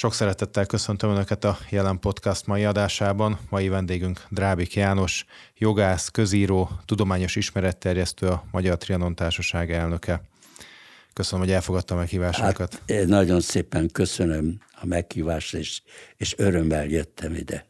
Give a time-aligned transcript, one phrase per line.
[0.00, 3.38] Sok szeretettel köszöntöm Önöket a Jelen Podcast mai adásában.
[3.50, 5.24] Mai vendégünk Drábik János,
[5.56, 10.22] jogász, közíró, tudományos ismeretterjesztő, a Magyar Trianon Társaság elnöke.
[11.12, 12.82] Köszönöm, hogy elfogadta a meghívásunkat.
[12.86, 15.82] Hát, nagyon szépen köszönöm a meghívást, és,
[16.16, 17.66] és örömmel jöttem ide.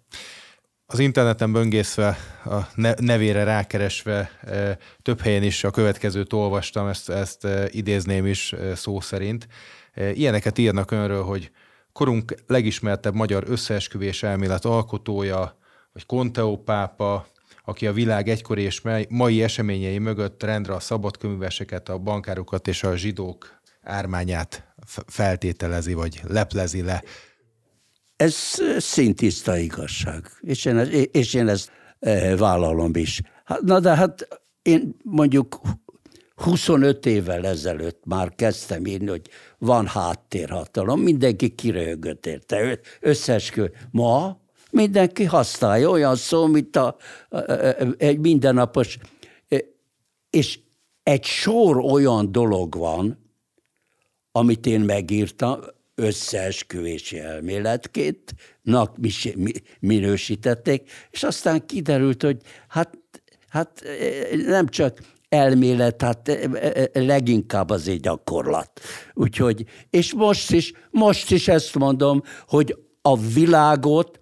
[0.86, 7.44] Az interneten böngészve, a nevére rákeresve e, több helyen is a következőt olvastam, ezt, ezt
[7.44, 9.48] e, idézném is e, szó szerint.
[9.94, 11.50] Ilyeneket írnak önről, hogy
[11.92, 15.58] korunk legismertebb magyar összeesküvés elmélet alkotója,
[15.92, 17.26] vagy Conteo pápa,
[17.64, 22.96] aki a világ egykori és mai eseményei mögött rendre a szabadköműveseket, a bankárokat és a
[22.96, 24.74] zsidók ármányát
[25.06, 27.02] feltételezi, vagy leplezi le.
[28.16, 28.36] Ez
[28.78, 30.78] szintiszta igazság, és én,
[31.12, 33.22] és én ezt e, vállalom is.
[33.44, 34.28] Hát, na de hát
[34.62, 35.60] én mondjuk
[36.40, 43.64] 25 évvel ezelőtt már kezdtem írni, hogy van háttérhatalom, mindenki kiröhögött érte, összeskü.
[43.90, 46.96] Ma mindenki használja olyan szó, mint a,
[47.96, 48.98] egy mindennapos,
[50.30, 50.58] és
[51.02, 53.18] egy sor olyan dolog van,
[54.32, 55.60] amit én megírtam,
[55.94, 58.96] összeesküvési elméletként, nak
[59.80, 62.98] minősítették, és aztán kiderült, hogy hát,
[63.48, 63.82] hát
[64.46, 64.98] nem csak
[65.30, 66.48] elmélet, hát
[66.92, 68.80] leginkább az egy gyakorlat.
[69.14, 74.18] Úgyhogy, és most is, most is ezt mondom, hogy a világot,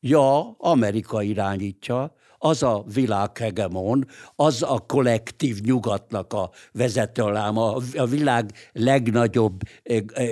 [0.00, 4.06] ja, Amerika irányítja, az a világhegemon,
[4.36, 9.60] az a kollektív nyugatnak a vezetőláma, a világ legnagyobb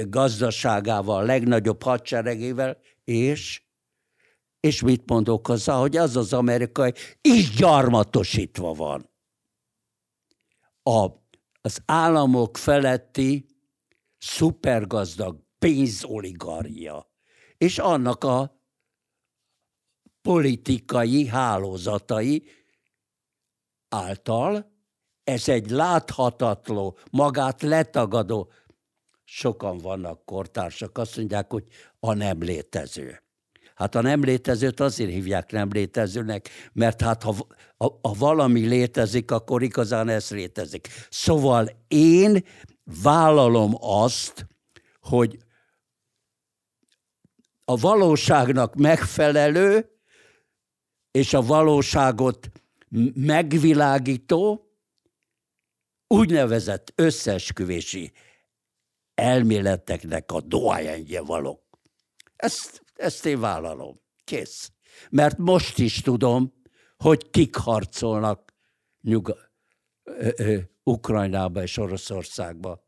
[0.08, 3.62] gazdaságával, legnagyobb hadseregével, és
[4.61, 9.08] és mit mondok hozzá, hogy az az amerikai is gyarmatosítva van
[10.89, 11.22] a,
[11.61, 13.47] az államok feletti
[14.19, 17.11] szupergazdag pénzoligarchia,
[17.56, 18.62] és annak a
[20.23, 22.48] politikai hálózatai
[23.89, 24.77] által
[25.24, 28.51] ez egy láthatatlan, magát letagadó,
[29.24, 31.67] sokan vannak kortársak, azt mondják, hogy
[32.01, 33.23] a nem létező.
[33.78, 37.34] Hát a nem létezőt azért hívják nem létezőnek, mert hát ha,
[37.77, 40.89] ha, ha valami létezik, akkor igazán ez létezik.
[41.11, 42.44] Szóval én
[43.02, 44.46] vállalom azt,
[45.00, 45.38] hogy
[47.64, 49.90] a valóságnak megfelelő
[51.11, 52.50] és a valóságot
[53.14, 54.72] megvilágító
[56.06, 58.12] úgynevezett összeesküvési
[59.14, 61.62] elméleteknek a doájenje való.
[62.36, 64.01] Ezt ezt én vállalom.
[64.25, 64.73] Kész.
[65.11, 66.53] Mert most is tudom,
[66.97, 68.55] hogy kik harcolnak
[69.01, 69.51] Nyuga-
[70.05, 72.86] ö, ö, Ukrajnába és Oroszországba.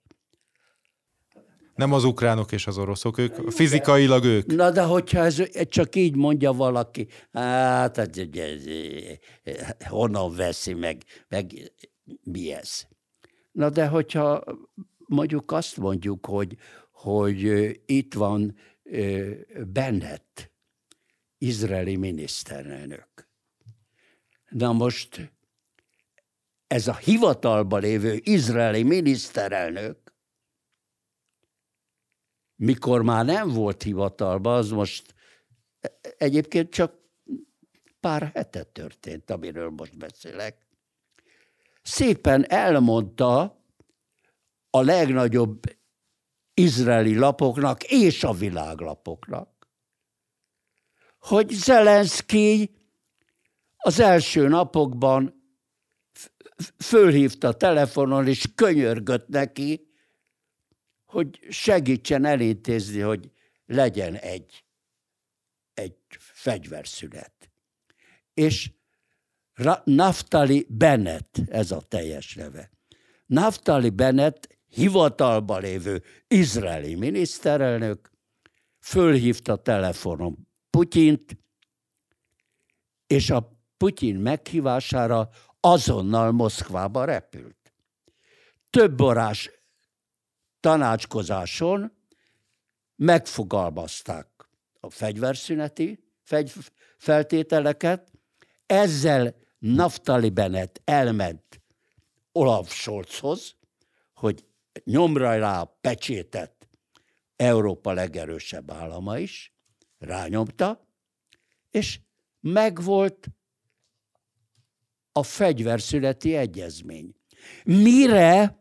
[1.75, 4.47] Nem az ukránok és az oroszok, ők fizikailag ők.
[4.47, 8.65] Na de hogyha ez csak így mondja valaki, hát ez, ez,
[9.43, 11.73] ez, honnan veszi meg, meg
[12.23, 12.83] mi ez?
[13.53, 14.45] Na de hogyha
[14.99, 16.57] mondjuk azt mondjuk, hogy,
[16.93, 17.43] hogy
[17.87, 18.57] itt van
[19.67, 20.53] Bennett,
[21.39, 23.29] izraeli miniszterelnök.
[24.49, 25.33] Na most
[26.67, 30.15] ez a hivatalba lévő izraeli miniszterelnök,
[32.57, 35.15] mikor már nem volt hivatalba, az most
[36.17, 36.99] egyébként csak
[38.01, 40.67] pár hete történt, amiről most beszélek.
[41.83, 43.65] Szépen elmondta
[44.71, 45.80] a legnagyobb
[46.55, 49.69] izraeli lapoknak és a világlapoknak,
[51.19, 52.71] hogy Zelenszky
[53.77, 55.41] az első napokban
[56.79, 59.89] fölhívta telefonon, és könyörgött neki,
[61.05, 63.31] hogy segítsen elintézni, hogy
[63.67, 64.65] legyen egy,
[65.75, 67.51] egy fegyverszünet.
[68.35, 68.71] És
[69.85, 72.71] Naftali Bennett, ez a teljes neve.
[73.27, 78.11] Naftali Bennett hivatalba lévő izraeli miniszterelnök
[78.79, 81.39] fölhívta telefonon Putyint,
[83.07, 85.29] és a Putyin meghívására
[85.61, 87.73] azonnal Moszkvába repült.
[88.71, 89.51] Több orás
[90.61, 91.93] tanácskozáson
[92.97, 94.29] megfogalmazták
[94.81, 96.53] a fegyverszüneti fegy,
[96.99, 98.13] feltételeket,
[98.67, 101.61] ezzel Naftali Bennett elment
[102.33, 103.55] Olaf Scholzhoz,
[104.15, 104.45] hogy
[104.85, 106.69] nyomra rá pecsétet
[107.37, 109.55] Európa legerősebb állama is,
[109.99, 110.89] rányomta,
[111.71, 112.01] és
[112.41, 113.29] megvolt
[115.13, 117.15] a fegyverszületi egyezmény.
[117.65, 118.59] Mire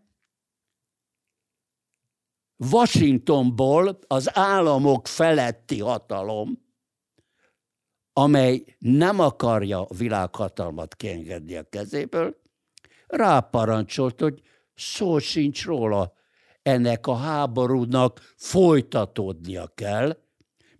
[2.71, 6.67] Washingtonból az államok feletti hatalom,
[8.13, 12.41] amely nem akarja a világhatalmat kiengedni a kezéből,
[13.07, 14.41] ráparancsolt, hogy
[14.79, 16.13] szó sincs róla,
[16.61, 20.17] ennek a háborúnak folytatódnia kell,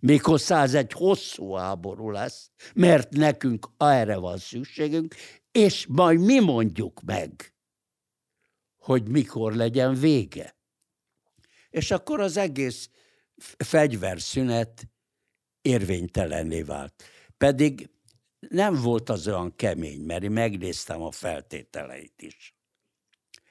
[0.00, 5.14] méghozzá ez egy hosszú háború lesz, mert nekünk erre van szükségünk,
[5.52, 7.54] és majd mi mondjuk meg,
[8.76, 10.56] hogy mikor legyen vége.
[11.70, 12.90] És akkor az egész
[13.58, 14.88] fegyverszünet
[15.62, 17.04] érvénytelenné vált.
[17.36, 17.90] Pedig
[18.48, 22.59] nem volt az olyan kemény, mert én megnéztem a feltételeit is.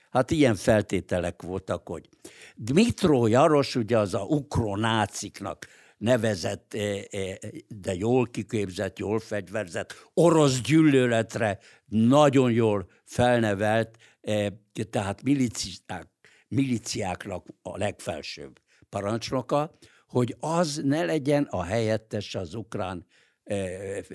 [0.09, 2.09] Hát ilyen feltételek voltak, hogy
[2.55, 5.67] Dmitro Jaros, ugye az a ukronáciknak
[5.97, 7.35] nevezett, eh, eh,
[7.67, 14.47] de jól kiképzett, jól fegyverzett, orosz gyűlöletre nagyon jól felnevelt, eh,
[14.89, 16.07] tehát miliciák,
[16.47, 18.59] miliciáknak a legfelsőbb
[18.89, 19.77] parancsnoka,
[20.07, 23.05] hogy az ne legyen a helyettes az ukrán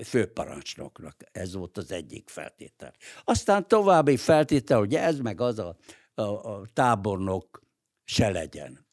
[0.05, 1.17] főparancsnoknak.
[1.33, 2.93] Ez volt az egyik feltétel.
[3.25, 5.77] Aztán további feltétel, hogy ez meg az a,
[6.15, 7.63] a, a tábornok
[8.05, 8.87] se legyen.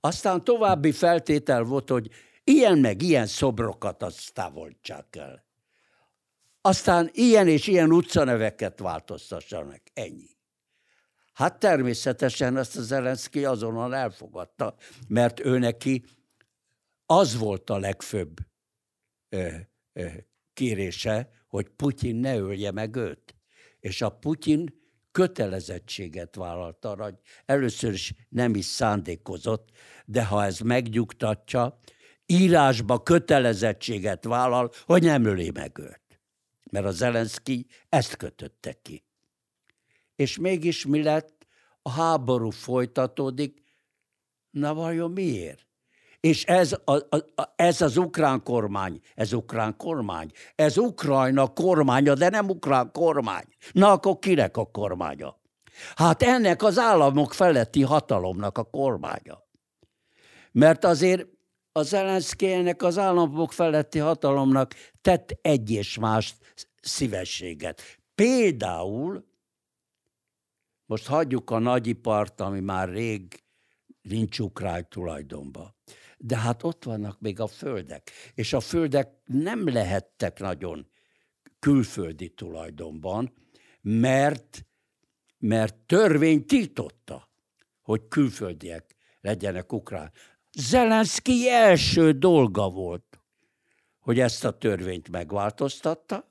[0.00, 2.10] Aztán további feltétel volt, hogy
[2.44, 5.46] ilyen meg ilyen szobrokat azt távolítsák el.
[6.60, 9.82] Aztán ilyen és ilyen utcaneveket változtassanak.
[9.92, 10.36] Ennyi.
[11.32, 14.74] Hát természetesen ezt az Zelenszky azonnal elfogadta,
[15.08, 16.04] mert ő neki
[17.06, 18.36] az volt a legfőbb
[20.52, 23.34] kérése, hogy Putyin ne ölje meg őt.
[23.80, 24.74] És a Putyin
[25.10, 29.70] kötelezettséget vállalt arra, hogy először is nem is szándékozott,
[30.04, 31.78] de ha ez megnyugtatja,
[32.26, 36.20] írásba kötelezettséget vállal, hogy nem öli meg őt.
[36.70, 39.04] Mert a Zelenszky ezt kötötte ki.
[40.16, 41.46] És mégis mi lett?
[41.82, 43.62] A háború folytatódik.
[44.50, 45.67] Na vajon miért?
[46.20, 52.28] És ez, a, a, ez az ukrán kormány, ez ukrán kormány, ez Ukrajna kormánya, de
[52.28, 53.44] nem ukrán kormány.
[53.72, 55.40] Na akkor kinek a kormánya?
[55.94, 59.46] Hát ennek az államok feletti hatalomnak a kormánya.
[60.52, 61.26] Mert azért
[61.72, 66.34] az Zelenszky ennek az államok feletti hatalomnak tett egy és más
[66.80, 67.82] szívességet.
[68.14, 69.24] Például,
[70.86, 73.42] most hagyjuk a nagyipart, ami már rég
[74.02, 75.76] nincs ukrán tulajdonban
[76.18, 80.88] de hát ott vannak még a földek, és a földek nem lehettek nagyon
[81.58, 83.32] külföldi tulajdonban,
[83.80, 84.66] mert,
[85.38, 87.28] mert törvény tiltotta,
[87.82, 90.12] hogy külföldiek legyenek ukrán.
[90.52, 93.20] Zelenszky első dolga volt,
[93.98, 96.30] hogy ezt a törvényt megváltoztatta,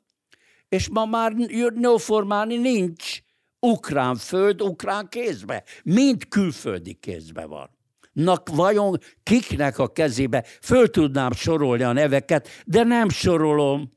[0.70, 1.34] és ma már
[1.82, 3.20] jóformán nincs
[3.60, 7.77] ukrán föld ukrán kézbe, mind külföldi kézbe van
[8.18, 10.42] nak vajon kiknek a kezébe?
[10.62, 13.92] Föl tudnám sorolni a neveket, de nem sorolom.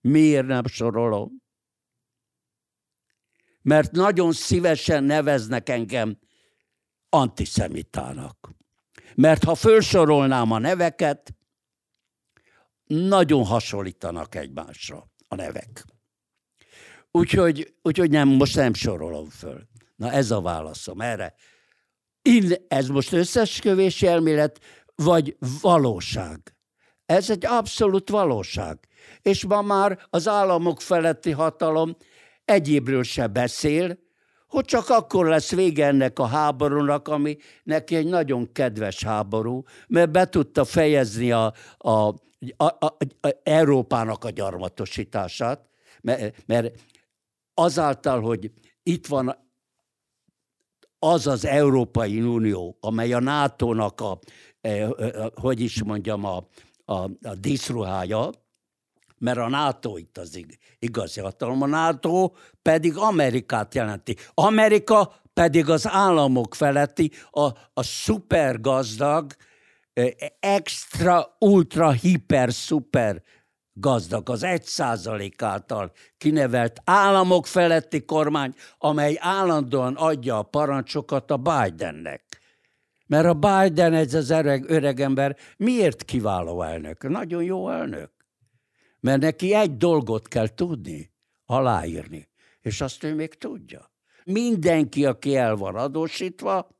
[0.00, 1.42] Miért nem sorolom?
[3.62, 6.18] Mert nagyon szívesen neveznek engem
[7.08, 8.50] antiszemitának.
[9.14, 11.34] Mert ha felsorolnám a neveket,
[12.84, 15.84] nagyon hasonlítanak egymásra a nevek.
[17.10, 19.68] Úgyhogy, úgyhogy nem, most nem sorolom föl.
[19.96, 21.34] Na ez a válaszom erre
[22.68, 24.60] ez most összeskövési elmélet,
[24.94, 26.56] vagy valóság.
[27.06, 28.78] Ez egy abszolút valóság.
[29.22, 31.96] És ma már az államok feletti hatalom
[32.44, 33.98] egyébről se beszél,
[34.46, 40.10] hogy csak akkor lesz vége ennek a háborúnak, ami neki egy nagyon kedves háború, mert
[40.10, 42.14] be tudta fejezni a, a, a,
[42.56, 45.68] a, a Európának a gyarmatosítását,
[46.00, 46.80] mert, mert
[47.54, 48.50] azáltal, hogy
[48.82, 49.47] itt van
[50.98, 54.18] az az Európai Unió, amely a NATO-nak a,
[54.60, 56.46] eh, eh, hogy is mondjam, a,
[56.84, 58.30] a, a díszruhája,
[59.18, 60.40] mert a NATO itt az
[60.78, 64.16] igazi hatalom, a NATO pedig Amerikát jelenti.
[64.34, 69.32] Amerika pedig az államok feletti, a, a szupergazdag,
[70.40, 73.22] extra, ultra, hiper, szuper
[73.80, 81.36] gazdag, az egy százalék által kinevelt államok feletti kormány, amely állandóan adja a parancsokat a
[81.36, 82.22] Bidennek.
[83.06, 87.08] Mert a Biden, ez az öreg, öregember, miért kiváló elnök?
[87.08, 88.10] Nagyon jó elnök.
[89.00, 91.12] Mert neki egy dolgot kell tudni,
[91.46, 92.28] aláírni.
[92.60, 93.90] És azt ő még tudja.
[94.24, 96.76] Mindenki, aki el van adósítva,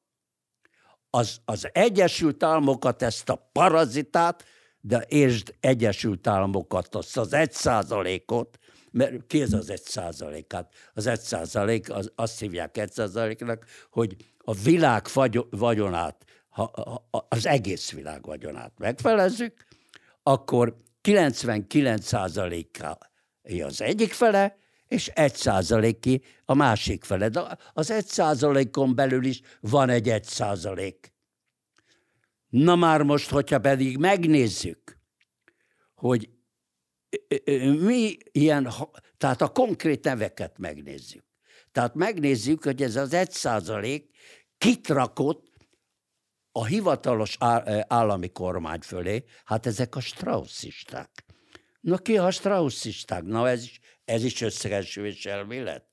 [1.10, 4.44] az, az Egyesült Államokat, ezt a parazitát,
[4.80, 8.58] de értsd Egyesült Államokat, azt az egy százalékot,
[8.90, 10.72] mert ki ez az egy százalékát?
[10.94, 15.06] Az egy százalék, az, azt hívják egy százaléknak, hogy a világ
[15.50, 16.24] vagyonát
[16.58, 19.64] ha az egész világ vagyonát megfelezzük,
[20.22, 23.06] akkor 99%-a
[23.64, 24.56] az egyik fele,
[24.86, 27.28] és egy százaléki a másik fele.
[27.28, 31.12] De az egy százalékon belül is van egy egy százalék.
[32.48, 34.98] Na már most, hogyha pedig megnézzük,
[35.94, 36.30] hogy
[37.60, 38.68] mi ilyen,
[39.16, 41.24] tehát a konkrét neveket megnézzük.
[41.72, 44.10] Tehát megnézzük, hogy ez az egy százalék
[44.58, 45.46] kit rakott
[46.52, 47.36] a hivatalos
[47.86, 51.24] állami kormány fölé, hát ezek a strausszisták.
[51.80, 53.22] Na ki a strausszisták?
[53.22, 55.84] Na ez is, ez is összeesülés elmélet.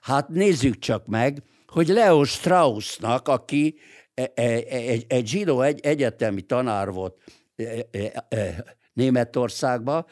[0.00, 3.78] Hát nézzük csak meg, hogy Leo Straussnak, aki
[4.18, 7.16] e, e, e, egy, egy zsidó egy, egyetemi tanár volt
[8.92, 10.06] Németországban,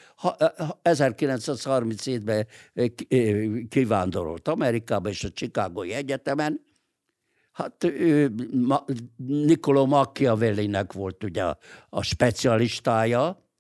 [0.83, 2.47] 1937-ben
[3.69, 6.65] kivándorolt Amerikába és a Chicagói Egyetemen,
[7.53, 8.35] Hát ő,
[9.17, 11.59] Niccolo Machiavellinek volt ugye a,
[11.89, 13.51] a specialistája,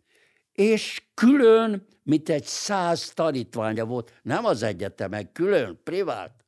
[0.53, 6.46] és külön, mint egy száz tanítványa volt, nem az egyetemen, külön, privát,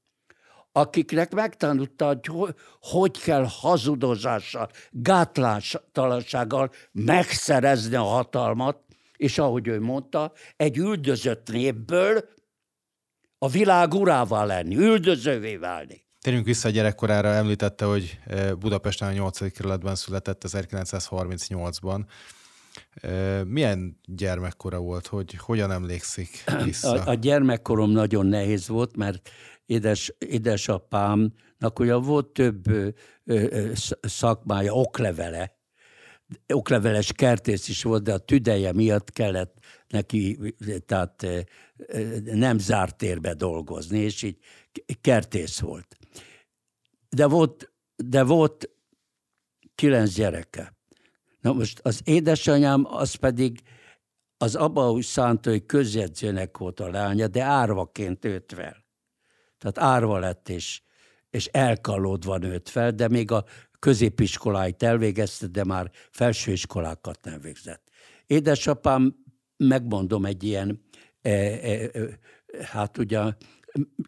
[0.78, 8.78] akiknek megtanulta, hogy hogy kell hazudozással, gátlástalansággal megszerezni a hatalmat,
[9.16, 12.24] és ahogy ő mondta, egy üldözött népből
[13.38, 16.06] a világ urává lenni, üldözővé válni.
[16.20, 19.52] Térjünk vissza a gyerekkorára, említette, hogy eh, Budapesten a 8.
[19.52, 22.00] kerületben született 1938-ban.
[22.94, 26.90] Eh, milyen gyermekkora volt, hogy hogyan emlékszik vissza?
[26.92, 29.30] A, a gyermekkorom nagyon nehéz volt, mert
[29.68, 32.64] édes, édesapámnak ugye volt több
[34.00, 35.56] szakmája, oklevele,
[36.52, 39.58] okleveles kertész is volt, de a tüdeje miatt kellett
[39.88, 40.54] neki,
[40.86, 41.26] tehát
[42.24, 44.38] nem zárt térbe dolgozni, és így
[45.00, 45.96] kertész volt.
[47.08, 48.70] De volt, de volt
[49.74, 50.76] kilenc gyereke.
[51.40, 53.62] Na most az édesanyám, az pedig
[54.36, 58.86] az Abaúj Szántói közjegyzőnek volt a lánya, de árvaként őt fel.
[59.58, 60.82] Tehát árva lett, és,
[61.30, 63.44] és elkalódva nőtt fel, de még a
[63.78, 67.90] középiskoláit elvégezte, de már felsőiskolákat nem végzett.
[68.26, 69.24] Édesapám,
[69.56, 70.82] megmondom, egy ilyen,
[71.22, 72.18] e, e, e,
[72.62, 73.32] hát ugye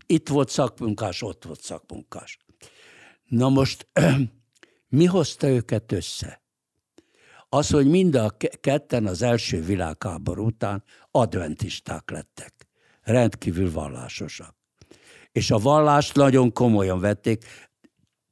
[0.07, 2.39] itt volt szakmunkás, ott volt szakmunkás.
[3.25, 3.89] Na most
[4.89, 6.43] mi hozta őket össze?
[7.49, 12.69] Az, hogy mind a ketten az első világháború után adventisták lettek.
[13.03, 14.60] Rendkívül vallásosak.
[15.33, 17.45] És a vallást nagyon komolyan vették.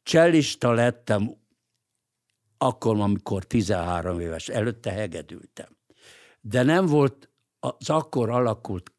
[0.02, 1.36] Csellista lettem
[2.58, 5.76] akkor, amikor 13 éves, előtte hegedültem.
[6.40, 8.92] De nem volt az akkor alakult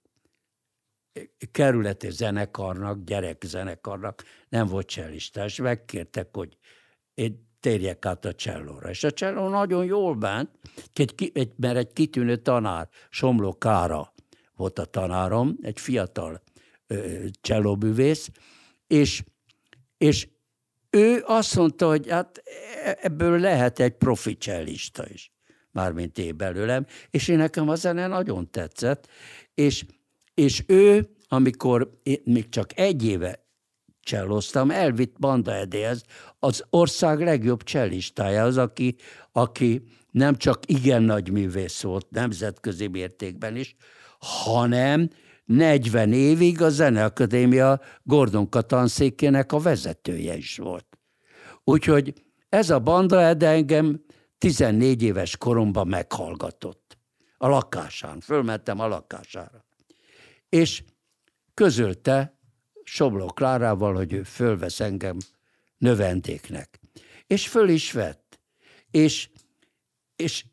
[1.51, 6.57] kerületi zenekarnak, gyerekzenekarnak nem volt csellista, és megkértek, hogy
[7.13, 8.89] én térjek át a csellóra.
[8.89, 10.49] És a cselló nagyon jól bánt,
[10.93, 14.13] egy, egy, mert egy kitűnő tanár, Somló Kára
[14.55, 16.41] volt a tanárom, egy fiatal
[17.41, 18.29] csellóbűvész,
[18.87, 19.23] és,
[19.97, 20.27] és
[20.89, 22.43] ő azt mondta, hogy hát
[23.01, 25.31] ebből lehet egy profi csellista is,
[25.71, 29.07] mármint én belőlem, és én nekem a zene nagyon tetszett,
[29.53, 29.85] és,
[30.33, 33.47] és ő, amikor én még csak egy éve
[34.01, 36.03] cselloztam, elvitt Banda Edéhez,
[36.39, 38.95] az ország legjobb csellistája, az, aki,
[39.31, 43.75] aki nem csak igen nagy művész volt nemzetközi mértékben is,
[44.19, 45.09] hanem
[45.49, 50.85] 40 évig a Zeneakadémia Gordon tanszékének a vezetője is volt.
[51.63, 52.13] Úgyhogy
[52.49, 54.03] ez a banda Ede engem
[54.37, 56.97] 14 éves koromban meghallgatott.
[57.37, 59.65] A lakásán, fölmentem a lakására.
[60.49, 60.83] És
[61.53, 62.39] közölte
[62.83, 65.17] Sobló Klárával, hogy ő fölvesz engem
[65.77, 66.79] növendéknek.
[67.27, 68.39] És föl is vett.
[68.91, 69.29] És,
[70.15, 70.45] és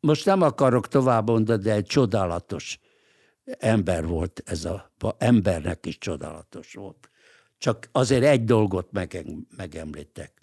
[0.00, 2.78] most nem akarok tovább mondani, de egy csodálatos
[3.44, 7.10] ember volt ez a, embernek is csodálatos volt.
[7.58, 8.92] Csak azért egy dolgot
[9.56, 10.42] megemlítek.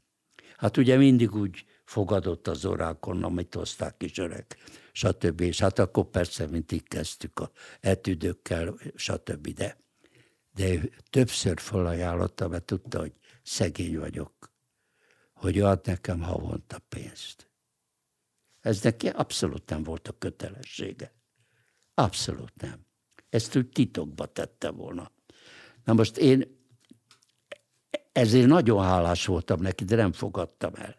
[0.57, 4.45] Hát ugye mindig úgy fogadott az orákon, amit hozták kis öreg,
[4.91, 5.41] stb.
[5.41, 9.47] És hát akkor persze mindig kezdtük a etüdökkel, stb.
[9.47, 9.77] De,
[10.53, 10.79] de
[11.09, 14.51] többször felajánlotta, mert tudta, hogy szegény vagyok,
[15.33, 17.49] hogy ad nekem havonta pénzt.
[18.59, 21.13] Ez neki abszolút nem volt a kötelessége.
[21.93, 22.85] Abszolút nem.
[23.31, 25.11] Ezt úgy titokba tette volna.
[25.83, 26.59] Na most én
[28.11, 30.95] ezért nagyon hálás voltam neki, de nem fogadtam el.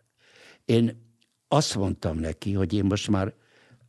[0.64, 1.14] Én
[1.48, 3.34] azt mondtam neki, hogy én most már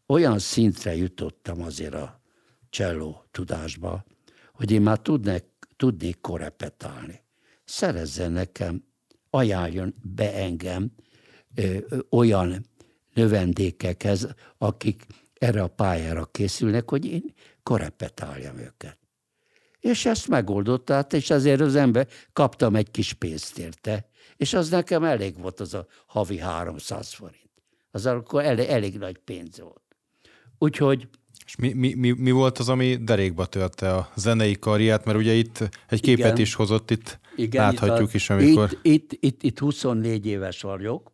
[0.07, 2.21] olyan szintre jutottam azért a
[2.69, 4.03] cselló tudásba,
[4.53, 5.43] hogy én már tudnék,
[5.75, 7.21] tudnék korepetálni.
[7.65, 8.83] Szerezzen nekem,
[9.29, 10.91] ajánljon be engem
[12.09, 12.65] olyan
[13.13, 18.97] növendékekhez, akik erre a pályára készülnek, hogy én korepetáljam őket.
[19.79, 25.03] És ezt megoldotta, és azért az ember kaptam egy kis pénzt érte, és az nekem
[25.03, 27.51] elég volt az a havi 300 forint.
[27.91, 29.81] Az akkor elég, elég nagy pénz volt.
[30.57, 31.07] Úgyhogy
[31.45, 35.05] és mi, mi, mi, mi volt az, ami derékba törte a zenei karriert?
[35.05, 38.69] Mert ugye itt egy képet igen, is hozott, itt igen, láthatjuk itt, is, amikor...
[38.71, 41.11] Itt, itt, itt, itt 24 éves vagyok,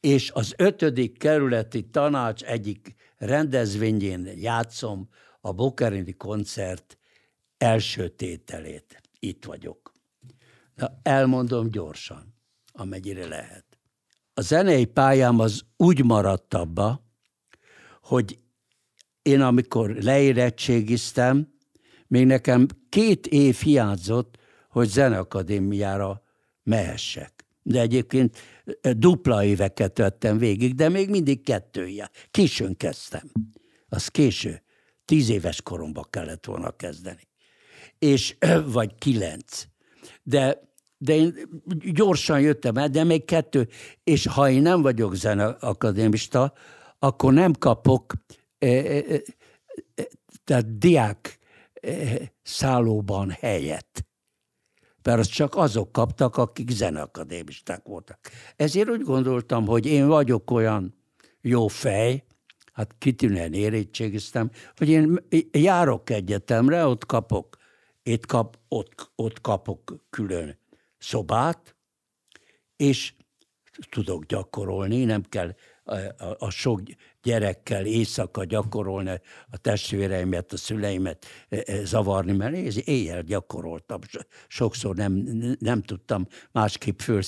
[0.00, 5.08] és az ötödik kerületi tanács egyik rendezvényén játszom
[5.40, 6.98] a Bokerini koncert
[7.58, 9.00] első tételét.
[9.18, 9.92] Itt vagyok.
[10.74, 12.34] Na, elmondom gyorsan,
[12.72, 13.64] amennyire lehet.
[14.34, 17.04] A zenei pályám az úgy maradt abba,
[18.02, 18.38] hogy
[19.22, 21.52] én amikor leérettségiztem,
[22.06, 24.36] még nekem két év hiányzott,
[24.68, 26.22] hogy zeneakadémiára
[26.62, 27.46] mehessek.
[27.62, 28.36] De egyébként
[28.96, 32.10] dupla éveket vettem végig, de még mindig kettője.
[32.30, 33.30] Későn kezdtem.
[33.88, 34.62] Az késő.
[35.08, 37.28] Tíz éves koromban kellett volna kezdeni.
[37.98, 38.36] És,
[38.78, 39.66] vagy kilenc.
[40.22, 40.60] De,
[40.98, 41.34] de én
[41.92, 43.68] gyorsan jöttem el, de még kettő.
[44.04, 46.52] És ha én nem vagyok zeneakadémista,
[46.98, 48.12] akkor nem kapok
[50.44, 51.38] tehát diák
[52.42, 54.06] szállóban helyet.
[55.02, 58.18] Mert azt csak azok kaptak, akik zeneakadémisták voltak.
[58.56, 60.94] Ezért úgy gondoltam, hogy én vagyok olyan
[61.40, 62.24] jó fej,
[62.78, 65.18] hát kitűnően érettségiztem, hogy én
[65.52, 67.56] járok egyetemre, ott kapok,
[68.02, 70.58] itt kap, ott, ott kapok külön
[70.98, 71.76] szobát,
[72.76, 73.14] és
[73.90, 75.54] tudok gyakorolni, nem kell
[75.88, 76.80] a, a, sok
[77.22, 84.00] gyerekkel éjszaka gyakorolni a testvéreimet, a szüleimet e, e, zavarni, mert éjjel gyakoroltam.
[84.48, 85.12] Sokszor nem,
[85.58, 87.22] nem tudtam másképp föl,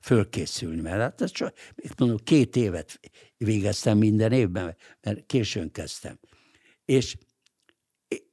[0.00, 1.54] fölkészülni, mert hát ez csak,
[1.96, 3.00] mondom, két évet
[3.36, 6.18] végeztem minden évben, mert későn kezdtem.
[6.84, 7.16] És,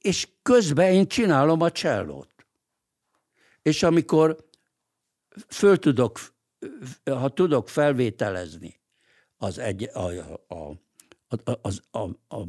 [0.01, 2.33] és közben én csinálom a csellót.
[3.61, 4.47] És amikor
[5.47, 6.19] föl tudok,
[7.03, 8.78] ha tudok felvételezni
[9.39, 10.11] az egy, a,
[10.47, 10.71] a,
[11.61, 12.39] az, a, a,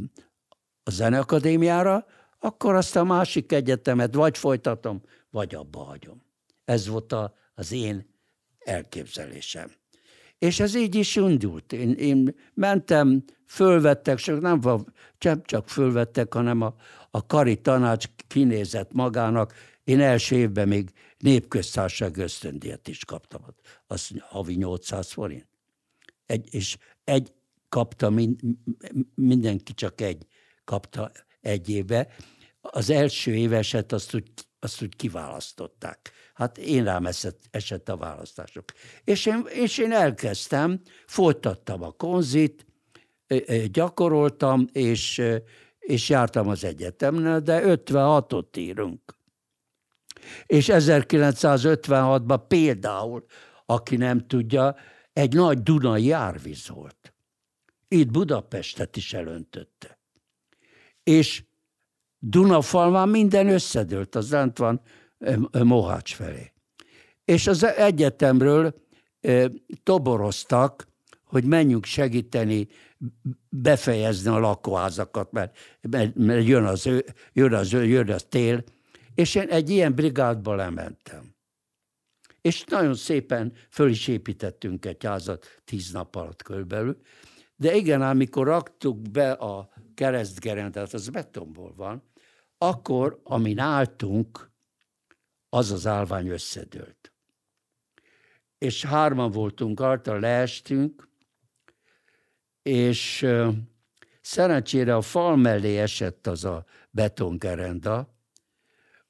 [0.83, 2.07] a zeneakadémiára,
[2.39, 6.23] akkor azt a másik egyetemet vagy folytatom, vagy abba hagyom.
[6.65, 8.15] Ez volt a, az én
[8.59, 9.71] elképzelésem.
[10.39, 11.73] És ez így is indult.
[11.73, 14.61] Én, én mentem, fölvettek, csak nem,
[15.19, 16.75] csak, csak fölvettek, hanem a,
[17.11, 19.55] a kari tanács kinézett magának.
[19.85, 23.43] Én első évben még népköztárság ösztöndíjat is kaptam.
[23.87, 25.50] Az havi 800 forint.
[26.31, 27.33] Egy, és egy,
[27.69, 28.13] kapta,
[29.15, 30.27] mindenki csak egy
[30.65, 32.09] kapta egy éve.
[32.61, 36.13] Az első éveset azt úgy, azt úgy kiválasztották.
[36.35, 38.65] Hát én rám esett, esett a választások.
[39.05, 42.67] És én, és én elkezdtem, folytattam a konzit,
[43.71, 45.23] gyakoroltam, és,
[45.79, 49.19] és jártam az egyetemnél, de 56-ot írunk.
[50.47, 53.25] És 1956-ban például,
[53.67, 54.77] aki nem tudja,
[55.13, 57.15] egy nagy Dunai árvíz volt
[57.93, 59.99] itt Budapestet is elöntötte.
[61.03, 61.45] És
[62.19, 64.81] Dunafalván minden összedőlt, az lent van
[65.53, 66.53] Mohács felé.
[67.25, 68.75] És az egyetemről
[69.83, 70.89] toboroztak,
[71.25, 72.69] hogy menjünk segíteni
[73.49, 76.89] befejezni a lakóházakat, mert, mert, mert jön, az,
[77.33, 78.65] jön, az, jön az tél,
[79.15, 81.30] és én egy ilyen brigádba lementem.
[82.41, 87.01] És nagyon szépen föl is építettünk egy házat tíz nap alatt körülbelül,
[87.57, 92.03] de igen, amikor raktuk be a keresztgerendet, az betonból van,
[92.59, 94.51] akkor, amin álltunk,
[95.49, 97.13] az az állvány összedőlt.
[98.59, 101.09] És hárman voltunk rajta, leestünk,
[102.63, 103.27] és
[104.21, 108.15] szerencsére a fal mellé esett az a betongerenda,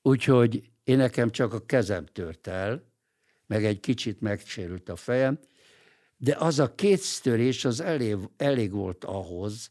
[0.03, 2.90] úgyhogy én nekem csak a kezem tört el,
[3.51, 5.39] meg egy kicsit megsérült a fejem,
[6.17, 9.71] de az a kétsztörés az elég, elég volt ahhoz,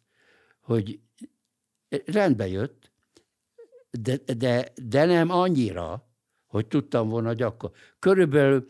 [0.62, 1.00] hogy
[2.06, 2.92] rendbe jött,
[3.92, 6.08] de, de, de nem annyira,
[6.48, 7.72] hogy tudtam volna gyakor.
[8.00, 8.68] Körülbelül,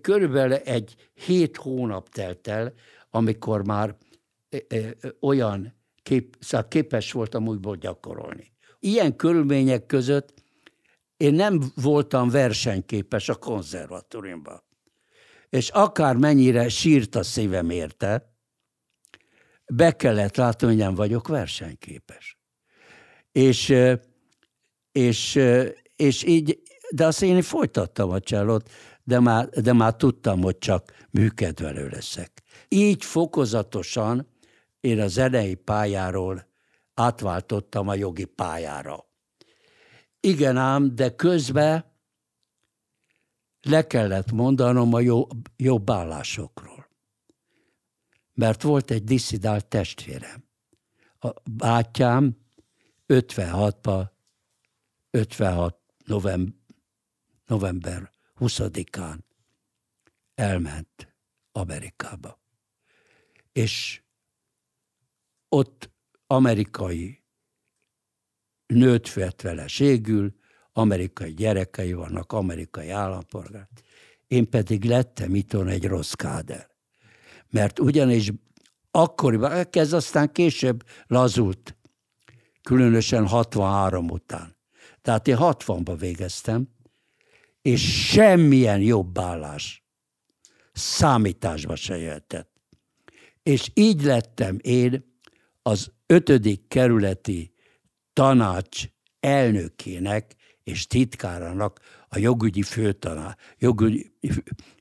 [0.00, 2.72] körülbelül egy hét hónap telt el,
[3.10, 3.96] amikor már
[4.48, 8.52] e, e, olyan kép, szóval képes voltam újból gyakorolni.
[8.78, 10.34] Ilyen körülmények között
[11.18, 14.66] én nem voltam versenyképes a konzervatóriumban
[15.50, 18.32] és akár mennyire sírt a szívem érte,
[19.66, 22.38] be kellett látni, hogy nem vagyok versenyképes.
[23.32, 23.74] És,
[24.92, 25.40] és,
[25.96, 28.70] és így, de azt én folytattam a csellót,
[29.04, 32.42] de már, de már tudtam, hogy csak műkedvelő leszek.
[32.68, 34.28] Így fokozatosan
[34.80, 36.46] én a zenei pályáról
[36.94, 39.07] átváltottam a jogi pályára.
[40.20, 41.84] Igen ám, de közben
[43.60, 45.26] le kellett mondanom a jó,
[45.56, 46.88] jobb állásokról.
[48.34, 50.44] Mert volt egy diszidált testvérem.
[51.18, 52.36] A bátyám
[53.06, 54.10] 56-ban,
[55.10, 56.54] 56 november,
[57.46, 59.18] november 20-án
[60.34, 61.14] elment
[61.52, 62.40] Amerikába.
[63.52, 64.02] És
[65.48, 65.90] ott
[66.26, 67.22] amerikai
[68.68, 70.34] nőtt vett ségül,
[70.72, 73.68] amerikai gyerekei vannak, amerikai állampolgár.
[74.26, 76.68] Én pedig lettem itthon egy rossz káder.
[77.50, 78.32] Mert ugyanis
[78.90, 81.76] akkoriban, ez aztán később lazult,
[82.62, 84.56] különösen 63 után.
[85.02, 86.68] Tehát én 60-ba végeztem,
[87.62, 89.84] és semmilyen jobb állás
[90.72, 92.50] számításba se jöhetett.
[93.42, 95.16] És így lettem én
[95.62, 97.52] az ötödik kerületi
[98.18, 98.84] tanács
[99.20, 104.12] elnökének és titkárának a jogügyi főtanár, jogügyi,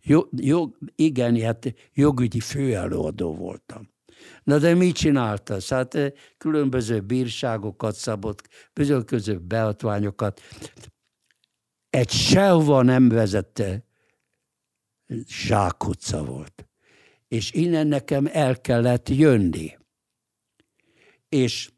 [0.02, 3.90] jog, jog, igen, hát jogügyi főelőadó voltam.
[4.44, 5.58] Na de mit csinálta?
[5.70, 10.42] Hát eh, különböző bírságokat szabott, bizonyos beatványokat.
[11.90, 13.86] Egy sehova nem vezette
[15.28, 16.68] zsákutca volt.
[17.28, 19.78] És innen nekem el kellett jönni.
[21.30, 21.72] És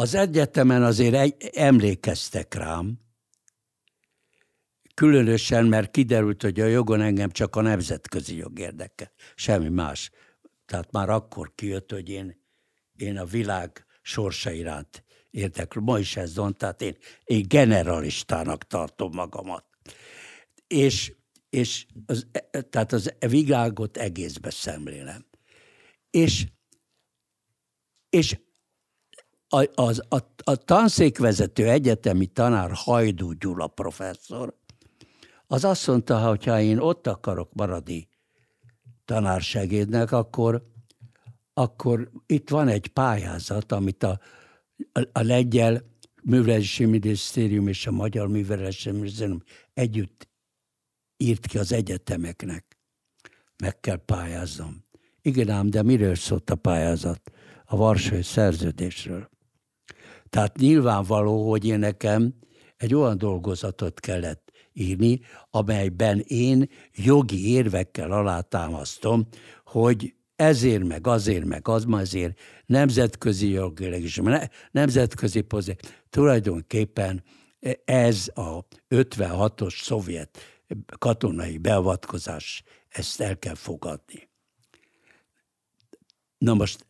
[0.00, 2.98] az egyetemen azért egy, emlékeztek rám,
[4.94, 10.10] különösen, mert kiderült, hogy a jogon engem csak a nemzetközi jog érdekel, semmi más.
[10.66, 12.44] Tehát már akkor kijött, hogy én,
[12.96, 15.80] én a világ sorsa iránt érdeklő.
[15.80, 19.64] Ma is ez van, tehát én, én generalistának tartom magamat.
[20.66, 21.14] És,
[21.50, 22.26] és az,
[22.70, 25.26] tehát az világot egészbe szemlélem.
[26.10, 26.46] És,
[28.10, 28.36] és
[29.48, 34.56] a, az, a, a tanszékvezető egyetemi tanár Hajdú Gyula professzor,
[35.46, 38.08] az azt mondta, hogy ha én ott akarok maradni
[39.04, 40.66] tanársegédnek, akkor,
[41.52, 44.20] akkor itt van egy pályázat, amit a,
[44.92, 45.84] a, a lengyel
[46.22, 49.42] művelési minisztérium és a magyar művelési minisztérium
[49.74, 50.28] együtt
[51.16, 52.78] írt ki az egyetemeknek.
[53.56, 54.84] Meg kell pályáznom.
[55.22, 57.32] Igen ám, de miről szólt a pályázat?
[57.64, 59.28] A Varsói szerződésről.
[60.28, 62.34] Tehát nyilvánvaló, hogy én nekem
[62.76, 69.28] egy olyan dolgozatot kellett írni, amelyben én jogi érvekkel alátámasztom,
[69.64, 74.20] hogy ezért, meg azért, meg az, azért nemzetközi jogileg is,
[74.70, 75.90] nemzetközi pozíció.
[76.10, 77.22] Tulajdonképpen
[77.84, 80.38] ez a 56-os szovjet
[80.98, 84.28] katonai beavatkozás, ezt el kell fogadni.
[86.38, 86.86] Na most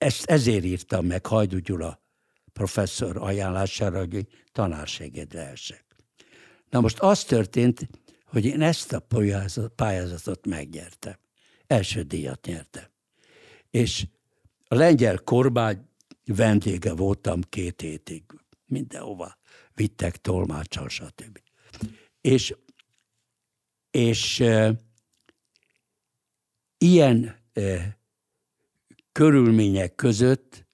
[0.00, 2.02] ezt ezért írtam meg Hajdu Gyula
[2.52, 5.84] professzor ajánlására, hogy tanárséged lehessek.
[6.70, 7.88] Na most az történt,
[8.24, 9.06] hogy én ezt a
[9.76, 11.16] pályázatot megnyertem.
[11.66, 12.84] Első díjat nyertem.
[13.70, 14.06] És
[14.66, 15.88] a lengyel kormány
[16.24, 18.24] vendége voltam két hétig.
[18.66, 19.36] Mindenhova
[19.74, 21.40] vittek tolmácsal, stb.
[22.20, 22.54] És,
[23.90, 24.74] és e,
[26.78, 27.99] ilyen e,
[29.12, 30.66] körülmények között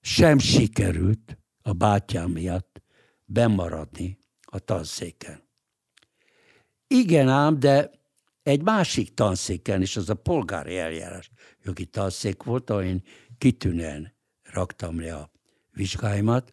[0.00, 2.82] sem sikerült a bátyám miatt
[3.24, 5.48] bemaradni a tanszéken.
[6.86, 7.90] Igen ám, de
[8.42, 11.30] egy másik tanszéken is, az a polgári eljárás
[11.62, 13.02] jogi tanszék volt, ahol én
[13.38, 15.30] kitűnően raktam le a
[15.70, 16.52] vizsgáimat,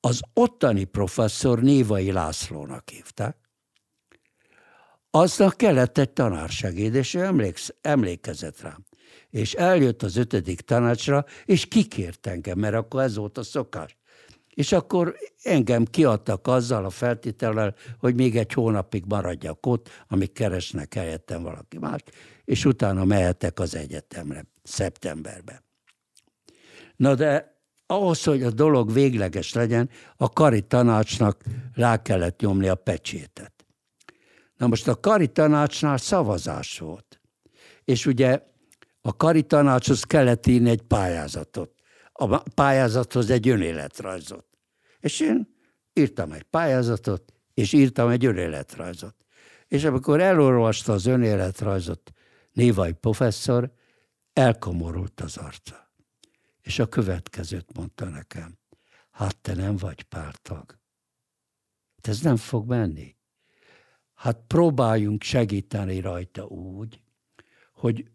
[0.00, 3.36] az ottani professzor Névai Lászlónak hívták,
[5.10, 8.84] aznak kellett egy tanársegéd, és ő emléksz, emlékezett rám
[9.34, 13.96] és eljött az ötödik tanácsra, és kikért engem, mert akkor ez volt a szokás.
[14.48, 20.94] És akkor engem kiadtak azzal a feltétellel, hogy még egy hónapig maradjak ott, amíg keresnek
[20.94, 22.00] helyettem valaki más,
[22.44, 25.62] és utána mehetek az egyetemre szeptemberben.
[26.96, 31.42] Na de ahhoz, hogy a dolog végleges legyen, a kari tanácsnak
[31.72, 33.66] rá kellett nyomni a pecsétet.
[34.56, 37.20] Na most a kari tanácsnál szavazás volt.
[37.84, 38.52] És ugye
[39.06, 41.72] a kari tanácshoz kellett írni egy pályázatot.
[42.12, 44.46] A pályázathoz egy önéletrajzot.
[45.00, 45.56] És én
[45.92, 49.14] írtam egy pályázatot, és írtam egy önéletrajzot.
[49.68, 52.12] És amikor elolvasta az önéletrajzot
[52.52, 53.72] Névai professzor,
[54.32, 55.92] elkomorult az arca.
[56.60, 58.58] És a következőt mondta nekem.
[59.10, 60.78] Hát te nem vagy pártag.
[62.02, 63.16] ez nem fog menni.
[64.14, 67.00] Hát próbáljunk segíteni rajta úgy,
[67.72, 68.12] hogy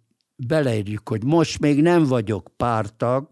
[0.47, 3.30] beleírjuk, hogy most még nem vagyok pártag,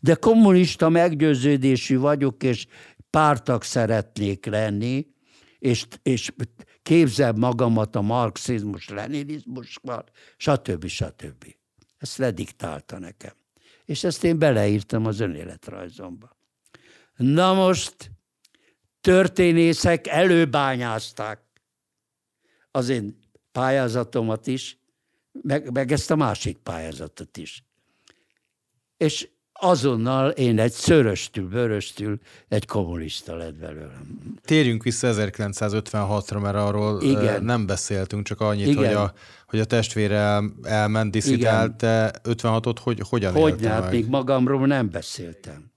[0.00, 2.66] de kommunista meggyőződésű vagyok, és
[3.10, 5.06] pártag szeretnék lenni,
[5.58, 6.32] és, és
[6.82, 10.04] képzel magamat a marxizmus, leninizmusval,
[10.36, 10.86] stb.
[10.86, 11.44] stb.
[11.98, 13.32] Ezt lediktálta nekem.
[13.84, 16.36] És ezt én beleírtam az önéletrajzomba.
[17.16, 18.10] Na most
[19.00, 21.40] történészek előbányázták
[22.70, 23.18] az én
[23.52, 24.79] pályázatomat is,
[25.32, 27.64] meg, meg ezt a másik pályázatot is.
[28.96, 34.18] És azonnal én egy szöröstül, vöröstül egy kommunista lett belőlem.
[34.44, 37.44] Térjünk vissza 1956-ra, mert arról Igen.
[37.44, 38.84] nem beszéltünk, csak annyit, Igen.
[38.84, 39.12] hogy a,
[39.46, 44.90] hogy a testvére el, elment, diszidált, de 56-ot hogy, hogyan hogy hát még magamról nem
[44.90, 45.72] beszéltem.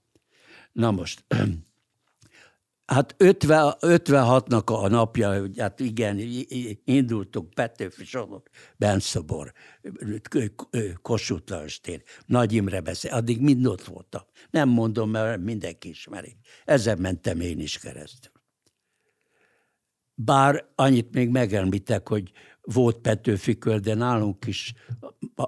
[0.72, 1.24] Na most,
[2.86, 6.20] Hát 50, 56-nak a napja, hát igen,
[6.84, 9.52] indultunk Petőfi sorok, Benszobor,
[11.02, 11.80] Kossuth Lajos
[12.26, 14.22] Nagy Imre beszél, addig mind ott voltam.
[14.50, 16.36] Nem mondom, mert mindenki ismeri.
[16.64, 18.32] Ezen mentem én is keresztül.
[20.14, 24.74] Bár annyit még megemlítek, hogy volt Petőfi kör, de nálunk is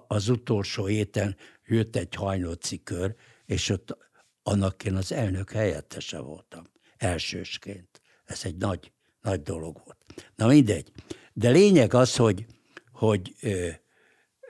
[0.06, 3.14] az utolsó héten jött egy hajnóci kör,
[3.46, 3.96] és ott
[4.42, 8.00] annak én az elnök helyettese voltam elsősként.
[8.24, 9.98] Ez egy nagy, nagy dolog volt.
[10.34, 10.92] Na mindegy.
[11.32, 12.46] De lényeg az, hogy,
[12.92, 13.68] hogy ö,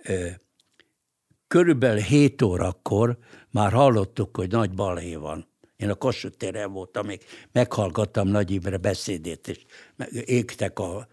[0.02, 0.28] ö,
[1.46, 3.18] körülbelül 7 órakor
[3.50, 5.48] már hallottuk, hogy nagy balhé van.
[5.76, 9.64] Én a Kossuth téren voltam, még meghallgattam Nagy Imre beszédét, és
[10.10, 11.08] égtek a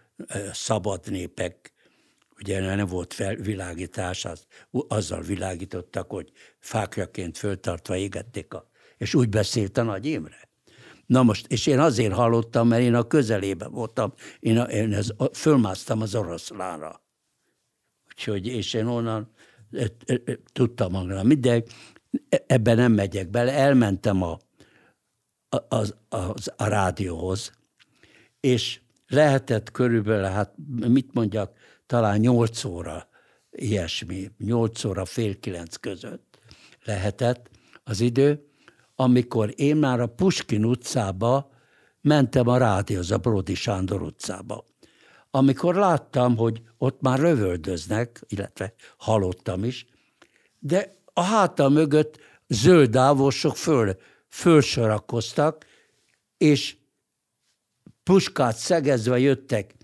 [0.52, 1.72] szabad népek,
[2.38, 9.76] ugye nem volt felvilágítás, az, azzal világítottak, hogy fákjaként föltartva égették, a, és úgy beszélt
[9.76, 10.48] a Nagy Imre.
[11.14, 15.12] Na most, és én azért hallottam, mert én a közelében voltam, én, a, én ez,
[15.16, 17.02] a, fölmásztam az oroszlánra.
[18.08, 19.30] Úgyhogy, és én onnan
[19.72, 21.62] e, e, e, tudtam magam, de
[22.46, 23.52] ebben nem megyek bele.
[23.52, 24.38] Elmentem a,
[25.48, 27.52] a, az, az, a rádióhoz,
[28.40, 30.54] és lehetett körülbelül, hát
[30.88, 33.08] mit mondjak, talán nyolc óra,
[33.50, 36.38] ilyesmi, nyolc óra, fél kilenc között
[36.84, 37.50] lehetett
[37.84, 38.48] az idő,
[38.96, 41.50] amikor én már a Puskin utcába
[42.00, 44.66] mentem a rádióz, a Brodi Sándor utcába.
[45.30, 49.86] Amikor láttam, hogy ott már lövöldöznek, illetve halottam is,
[50.58, 53.96] de a hátam mögött zöld ávosok föl,
[54.28, 55.66] fölsorakoztak,
[56.36, 56.76] és
[58.02, 59.74] puskát szegezve jöttek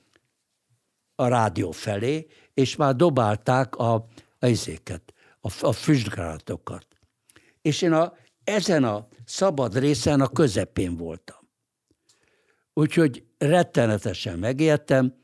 [1.14, 4.07] a rádió felé, és már dobálták a,
[4.38, 6.87] a izéket, a, a füstgrátokat.
[7.62, 11.38] És én a ezen a szabad részen a közepén voltam.
[12.72, 15.14] Úgyhogy rettenetesen megértem,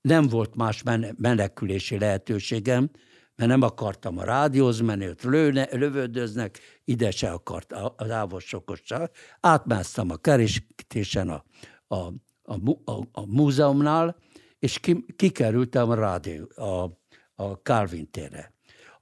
[0.00, 0.82] nem volt más
[1.16, 2.90] menekülési lehetőségem,
[3.36, 9.10] mert nem akartam a rádióz menni, ott lőne, lövöldöznek, ide se akart az ávosokos se.
[9.40, 11.44] Átmásztam a keresítésen a,
[11.86, 11.96] a,
[12.42, 12.54] a,
[12.84, 14.16] a, a múzeumnál,
[14.58, 16.90] és ki, kikerültem a rádió, a,
[17.34, 18.52] a Calvin térre.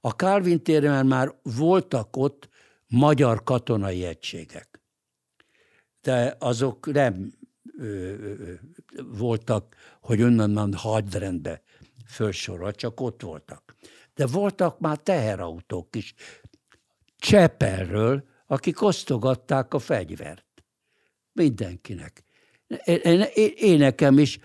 [0.01, 2.49] A Calvin térre már voltak ott
[2.87, 4.81] magyar katonai egységek.
[6.01, 7.33] De azok nem
[7.77, 8.53] ö, ö,
[9.03, 11.61] voltak, hogy onnan hadrendbe
[12.05, 13.75] felsorol, csak ott voltak.
[14.13, 16.13] De voltak már teherautók is.
[17.17, 20.45] Csepelről, akik osztogatták a fegyvert.
[21.33, 22.23] Mindenkinek.
[22.83, 24.39] Én, én, én nekem is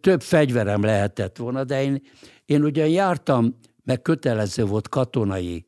[0.00, 2.02] több fegyverem lehetett volna, de én,
[2.44, 5.65] én ugyan jártam, meg kötelező volt katonai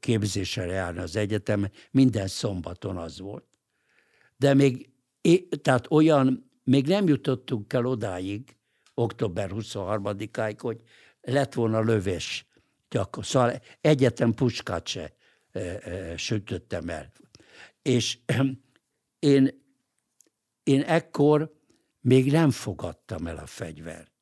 [0.00, 3.44] képzésre járni az egyetem, minden szombaton az volt.
[4.36, 4.90] De még,
[5.62, 8.56] tehát olyan, még nem jutottunk el odáig,
[8.94, 10.80] október 23-áig, hogy
[11.20, 12.46] lett volna lövés.
[12.90, 13.26] Gyakor.
[13.26, 15.16] Szóval egyetem puskát se
[15.52, 17.12] e, e, sütöttem el.
[17.82, 18.18] És
[19.18, 19.62] én,
[20.62, 21.54] én ekkor
[22.00, 24.12] még nem fogadtam el a fegyvert.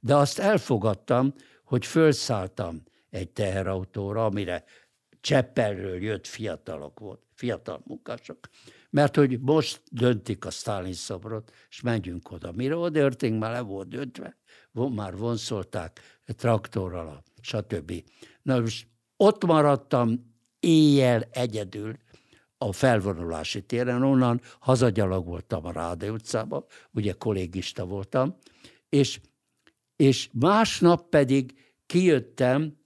[0.00, 2.82] De azt elfogadtam, hogy fölszálltam
[3.14, 4.64] egy teherautóra, amire
[5.20, 8.38] Cseppelről jött fiatalok volt, fiatal munkások,
[8.90, 12.52] mert hogy most döntik a Stalin szobrot, és menjünk oda.
[12.52, 14.36] Mire odaértünk, már le volt döntve,
[14.72, 17.92] már vonszolták traktorral, stb.
[18.42, 21.96] Na most ott maradtam éjjel egyedül
[22.58, 28.36] a felvonulási téren, onnan hazagyalogoltam a Ráde utcába, ugye kollégista voltam,
[28.88, 29.20] és,
[29.96, 31.54] és másnap pedig
[31.86, 32.82] kijöttem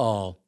[0.00, 0.40] a,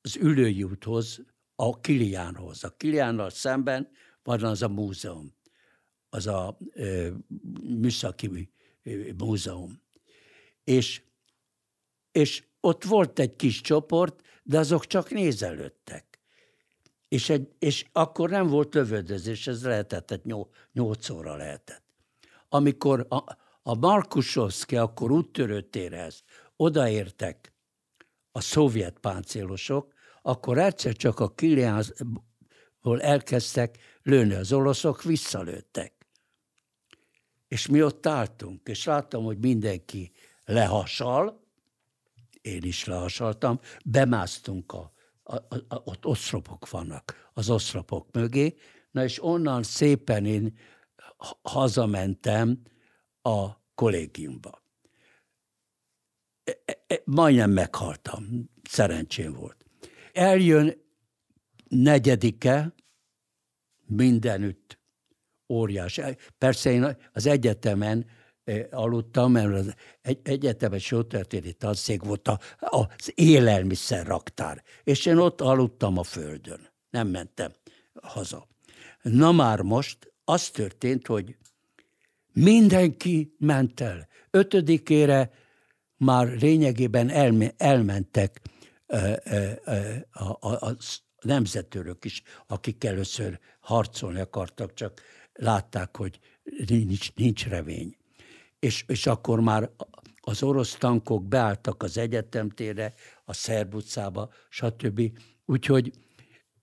[0.00, 1.20] az ülői úthoz,
[1.54, 2.64] a Kiliánhoz.
[2.64, 3.90] A Kiliánnal szemben
[4.22, 5.34] van az a múzeum.
[6.08, 7.10] az a ö,
[7.62, 8.50] műszaki
[9.18, 9.80] múzeum.
[10.64, 11.02] És,
[12.12, 16.20] és ott volt egy kis csoport, de azok csak nézelődtek.
[17.08, 20.34] És, egy, és akkor nem volt lövöldözés, ez lehetett, egy
[20.72, 21.82] nyolc óra lehetett.
[22.48, 26.22] Amikor a, a Markusovszki akkor úttörőtérhez
[26.56, 27.51] odaértek
[28.32, 29.92] a szovjet páncélosok,
[30.22, 35.92] akkor egyszer csak a Kiliánból elkezdtek lőni az oroszok, visszalőttek.
[37.48, 40.12] És mi ott álltunk, és láttam, hogy mindenki
[40.44, 41.40] lehasal,
[42.40, 44.92] én is lehasaltam, bemásztunk a,
[45.22, 48.54] a, a, a ott oszlopok vannak, az oszlopok mögé,
[48.90, 50.58] na és onnan szépen én
[51.42, 52.62] hazamentem
[53.22, 54.61] a kollégiumba.
[56.44, 59.56] E, e, e, majdnem meghaltam, szerencsém volt.
[60.12, 60.82] Eljön
[61.68, 62.74] negyedike,
[63.86, 64.78] mindenütt
[65.48, 66.00] óriás.
[66.38, 68.06] Persze én az egyetemen
[68.70, 75.40] aludtam, mert az egy, egyetemes jótörténeti tanszék volt a, az élelmiszer raktár, és én ott
[75.40, 76.70] aludtam a földön.
[76.90, 77.52] Nem mentem
[78.02, 78.48] haza.
[79.02, 81.36] Na már most az történt, hogy
[82.32, 84.08] mindenki ment el.
[84.30, 85.30] Ötödikére
[86.02, 88.40] már lényegében elme, elmentek
[90.12, 90.76] a, a, a
[91.20, 95.00] nemzetőrök is, akik először harcolni akartak, csak
[95.32, 96.18] látták, hogy
[96.66, 97.96] nincs, nincs revény.
[98.58, 99.70] És, és akkor már
[100.20, 105.18] az orosz tankok beálltak az egyetemtére, a Szerb utcába, stb.
[105.44, 105.92] Úgyhogy,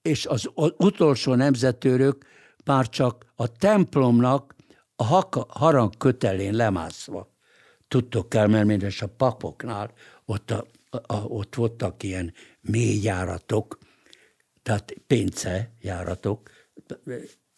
[0.01, 2.25] és az utolsó nemzetőrök
[2.65, 4.55] már csak a templomnak
[4.95, 5.03] a
[5.47, 7.37] harang kötelén lemászva
[7.89, 9.91] tudtok elmenni, és a papoknál
[10.25, 13.77] ott, a, a, ott voltak ilyen mély járatok,
[14.63, 16.49] tehát pénce járatok,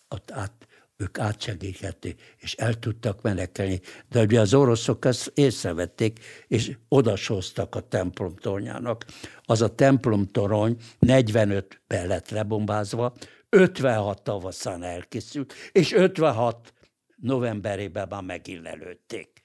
[0.10, 0.67] ott át,
[0.98, 3.82] ők átsegíthették, és el tudtak menekelni.
[4.10, 9.06] De ugye az oroszok ezt észrevették, és odasóztak a templom tornyának.
[9.41, 13.13] Az a templom torony 45 be lett lebombázva,
[13.50, 16.74] 56 tavaszán elkészült, és 56
[17.15, 19.41] novemberében már megillelődték.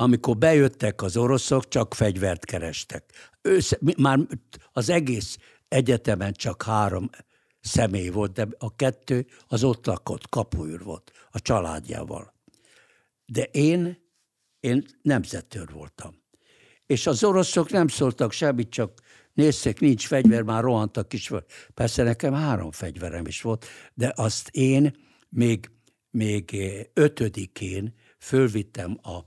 [0.00, 3.12] Amikor bejöttek az oroszok, csak fegyvert kerestek.
[3.42, 4.18] Ősz, már
[4.72, 7.10] az egész egyetemen csak három
[7.60, 12.34] személy volt, de a kettő az ott lakott, kapuőr volt, a családjával.
[13.26, 13.98] De én,
[14.60, 16.22] én nemzetőr voltam.
[16.86, 19.00] És az oroszok nem szóltak semmit, csak
[19.32, 21.30] nézték, nincs fegyver, már rohantak is.
[21.74, 24.96] Persze nekem három fegyverem is volt, de azt én
[25.28, 25.70] még,
[26.10, 26.56] még
[26.94, 29.18] ötödikén fölvittem a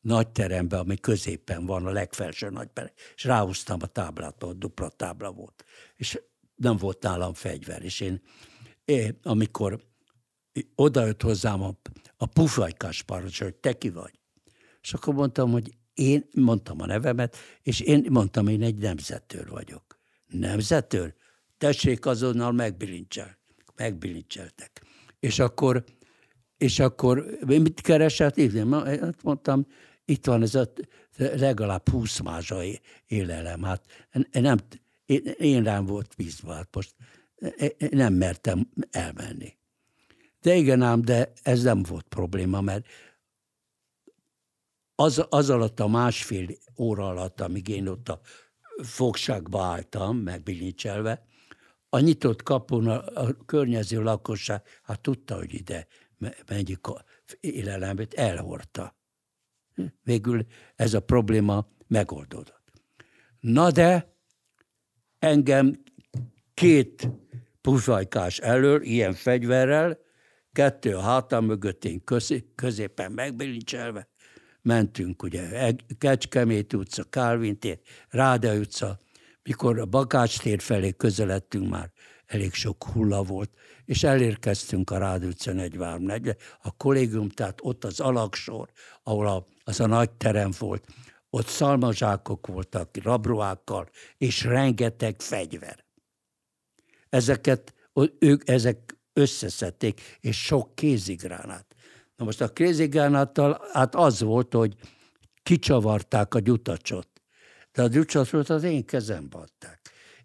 [0.00, 5.32] nagy terembe, ami középen van, a legfelső nagyterem, és ráhúztam a táblát, ott dupla tábla
[5.32, 5.64] volt.
[5.96, 6.20] És
[6.54, 8.22] nem volt nálam fegyver, és én,
[8.84, 9.80] én amikor
[10.74, 11.74] odajött hozzám a,
[12.16, 14.20] a pufajkás parancsos, hogy te ki vagy.
[14.80, 19.98] És akkor mondtam, hogy én mondtam a nevemet, és én mondtam, én egy nemzetőr vagyok.
[20.26, 21.14] Nemzetőr?
[21.58, 23.38] Tessék azonnal megbilincsel.
[23.76, 24.82] Megbilincseltek.
[25.20, 25.84] És akkor,
[26.56, 28.36] és akkor mit keresett?
[28.36, 28.74] Én
[29.22, 29.66] mondtam,
[30.10, 30.72] itt van ez a
[31.16, 33.62] legalább 20 mázsai élelem.
[33.62, 34.58] Hát nem,
[35.06, 36.94] én, én rám volt bízva, hát most
[37.90, 39.58] nem mertem elmenni.
[40.40, 42.86] De igen ám, de ez nem volt probléma, mert
[44.94, 48.20] az, az alatt a másfél óra alatt, amíg én ott a
[48.82, 51.26] fogságba álltam, megbilincselve,
[51.88, 55.86] a nyitott kapun a, a környező lakosság, hát tudta, hogy ide
[56.48, 57.04] megyik a
[57.40, 58.99] élelembét, elhordta.
[60.02, 62.72] Végül ez a probléma megoldódott.
[63.40, 64.14] Na de
[65.18, 65.82] engem
[66.54, 67.08] két
[67.60, 69.98] pufajkás elől, ilyen fegyverrel,
[70.52, 72.02] kettő a hátam mögött, én
[72.54, 74.08] középen megbilincselve,
[74.62, 79.00] mentünk ugye Kecskemét utca, Kálvin tér, Ráda utca,
[79.42, 81.92] mikor a Bakács tér felé közeledtünk már,
[82.30, 83.50] elég sok hulla volt,
[83.84, 86.06] és elérkeztünk a Rád utca 43
[86.62, 88.68] a kollégium, tehát ott az alaksor,
[89.02, 90.84] ahol a, az a nagy terem volt,
[91.30, 95.84] ott szalmazsákok voltak, rabruákkal, és rengeteg fegyver.
[97.08, 97.74] Ezeket
[98.18, 101.74] ők ezek összeszedték, és sok kézigránát.
[102.16, 104.74] Na most a kézigránáttal hát az volt, hogy
[105.42, 107.08] kicsavarták a gyutacsot.
[107.72, 109.79] De a gyutacsot az én kezembe adták.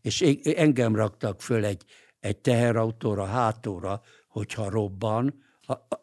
[0.06, 1.84] És engem raktak föl egy,
[2.20, 5.44] egy teherautóra, hátóra, hogyha robban,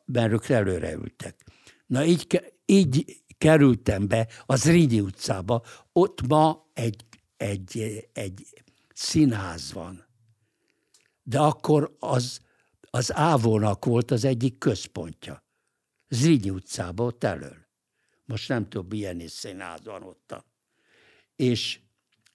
[0.05, 1.45] mert ők előre ültek.
[1.87, 7.05] Na így, így kerültem be az Ridi utcába, ott ma egy,
[7.37, 8.63] egy, egy
[8.95, 10.07] színház van.
[11.23, 12.41] De akkor az,
[12.91, 15.45] az Ávónak volt az egyik központja.
[16.09, 17.57] Zrínyi utcában, ott elől.
[18.25, 20.45] Most nem tudom, milyen is színház van ott.
[21.37, 21.81] És,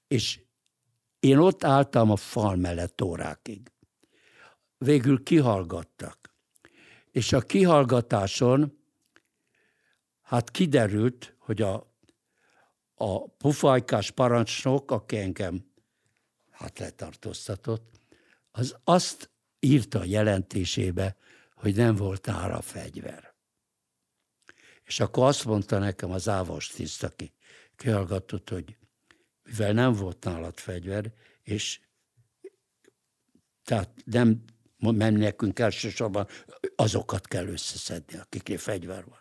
[0.07, 0.45] és
[1.19, 3.71] én ott álltam a fal mellett órákig.
[4.77, 6.35] Végül kihallgattak.
[7.11, 8.77] És a kihallgatáson
[10.21, 11.95] hát kiderült, hogy a,
[12.95, 15.71] a pufajkás parancsnok, aki engem
[16.51, 17.99] hát letartóztatott,
[18.51, 21.17] az azt írta a jelentésébe,
[21.55, 23.35] hogy nem volt nála fegyver.
[24.83, 27.33] És akkor azt mondta nekem az ávos tiszt, aki
[27.75, 28.77] kihallgatott, hogy
[29.47, 31.79] mivel nem volt nálad fegyver, és
[33.63, 34.43] tehát nem
[34.79, 36.27] menni nekünk elsősorban,
[36.75, 39.19] azokat kell összeszedni, akiknél fegyver van.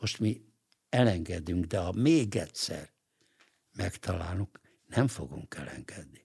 [0.00, 0.44] Most mi
[0.88, 2.90] elengedünk, de ha még egyszer
[3.76, 6.24] megtalálunk, nem fogunk elengedni.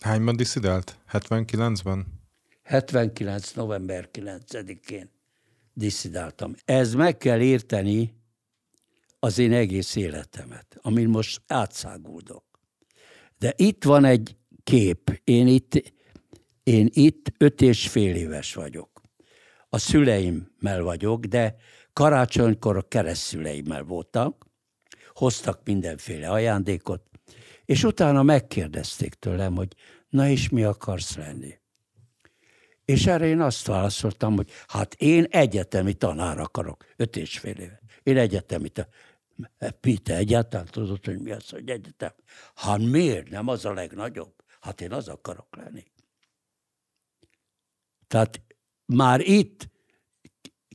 [0.00, 0.98] Hányban diszidált?
[1.12, 2.06] 79-ben?
[2.62, 3.52] 79.
[3.52, 5.10] november 9-én
[5.74, 6.54] diszidáltam.
[6.64, 8.14] Ez meg kell érteni
[9.18, 12.51] az én egész életemet, amin most átszáguldok.
[13.42, 15.20] De itt van egy kép.
[15.24, 15.92] Én itt,
[16.62, 19.02] én itt öt és fél éves vagyok.
[19.68, 21.56] A szüleimmel vagyok, de
[21.92, 24.46] karácsonykor a keresztszüleimmel voltak,
[25.14, 27.02] hoztak mindenféle ajándékot,
[27.64, 29.74] és utána megkérdezték tőlem, hogy
[30.08, 31.54] na és mi akarsz lenni?
[32.84, 37.80] És erre én azt válaszoltam, hogy hát én egyetemi tanár akarok, öt és fél éve.
[38.02, 38.90] Én egyetemi tanár.
[39.80, 42.12] Pite egyáltalán tudod, hogy mi az, hogy egyetem?
[42.54, 43.30] Hát miért?
[43.30, 44.34] Nem az a legnagyobb?
[44.60, 45.84] Hát én az akarok lenni.
[48.06, 48.40] Tehát
[48.86, 49.68] már itt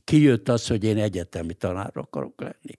[0.04, 2.78] kijött az, hogy én egyetemi tanár akarok lenni.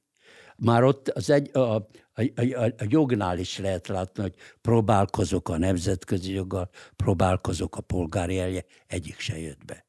[0.55, 1.87] Már ott az egy, a, a,
[2.35, 8.65] a, a jognál is lehet látni, hogy próbálkozok a nemzetközi joggal, próbálkozok a polgári elje,
[8.87, 9.85] egyik se jött be.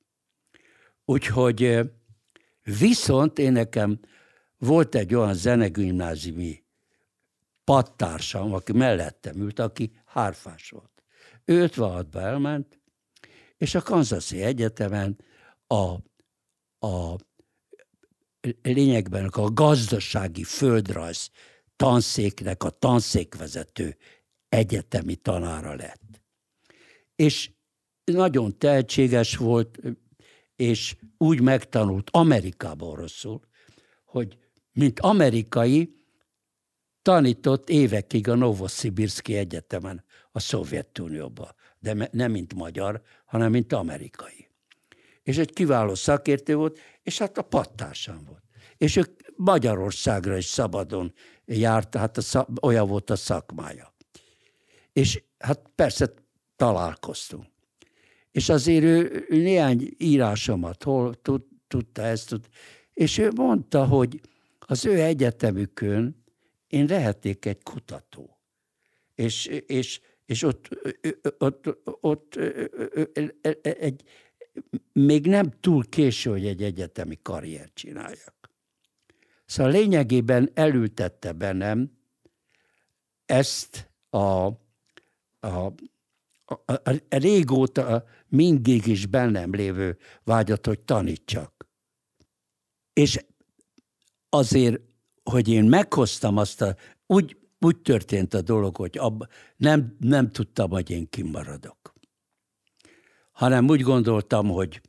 [1.04, 1.80] Úgyhogy
[2.78, 4.00] viszont én nekem
[4.60, 6.64] volt egy olyan zenegimnáziumi
[7.64, 11.02] pattársam, aki mellettem ült, aki hárfás volt.
[11.44, 12.80] Ő 56-ba elment,
[13.56, 15.18] és a Kansasi Egyetemen
[15.66, 15.94] a,
[16.86, 17.16] a
[18.62, 21.30] lényegben a gazdasági földrajz
[21.76, 23.96] tanszéknek a tanszékvezető
[24.48, 26.22] egyetemi tanára lett.
[27.16, 27.50] És
[28.04, 29.78] nagyon tehetséges volt,
[30.56, 33.40] és úgy megtanult Amerikában rosszul,
[34.04, 34.38] hogy
[34.72, 35.94] mint amerikai,
[37.02, 44.48] tanított évekig a Novosibirski Egyetemen a Szovjetunióban, de nem mint magyar, hanem mint amerikai.
[45.22, 48.42] És egy kiváló szakértő volt, és hát a pattársam volt.
[48.76, 51.12] És ő Magyarországra is szabadon
[51.44, 53.94] járt, hát a szak, olyan volt a szakmája.
[54.92, 56.14] És hát persze
[56.56, 57.46] találkoztunk.
[58.30, 62.48] És azért ő, ő néhány írásomat hol tud, tudta ezt, tud,
[62.92, 64.20] és ő mondta, hogy
[64.70, 66.24] az ő egyetemükön
[66.66, 68.38] én lehetnék egy kutató.
[69.14, 70.68] És, és, és ott,
[71.38, 72.34] ott, ott
[73.62, 74.02] egy,
[74.92, 78.50] még nem túl késő, hogy egy egyetemi karriert csináljak.
[79.44, 81.98] Szóval lényegében elültette bennem
[83.26, 84.56] ezt a, a,
[85.40, 85.72] a,
[86.44, 91.68] a, a régóta mindig is bennem lévő vágyat, hogy tanítsak.
[92.92, 93.24] És
[94.30, 94.80] azért,
[95.22, 96.76] hogy én meghoztam azt a,
[97.06, 99.26] úgy, úgy történt a dolog, hogy abba,
[99.56, 101.94] nem, nem tudtam, hogy én kimaradok.
[103.32, 104.80] Hanem úgy gondoltam, hogy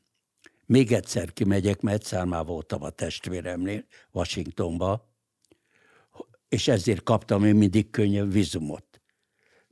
[0.66, 5.10] még egyszer kimegyek, mert egyszer már voltam a testvéremnél, Washingtonba,
[6.50, 9.02] és ezért kaptam én mindig könnyebb vizumot.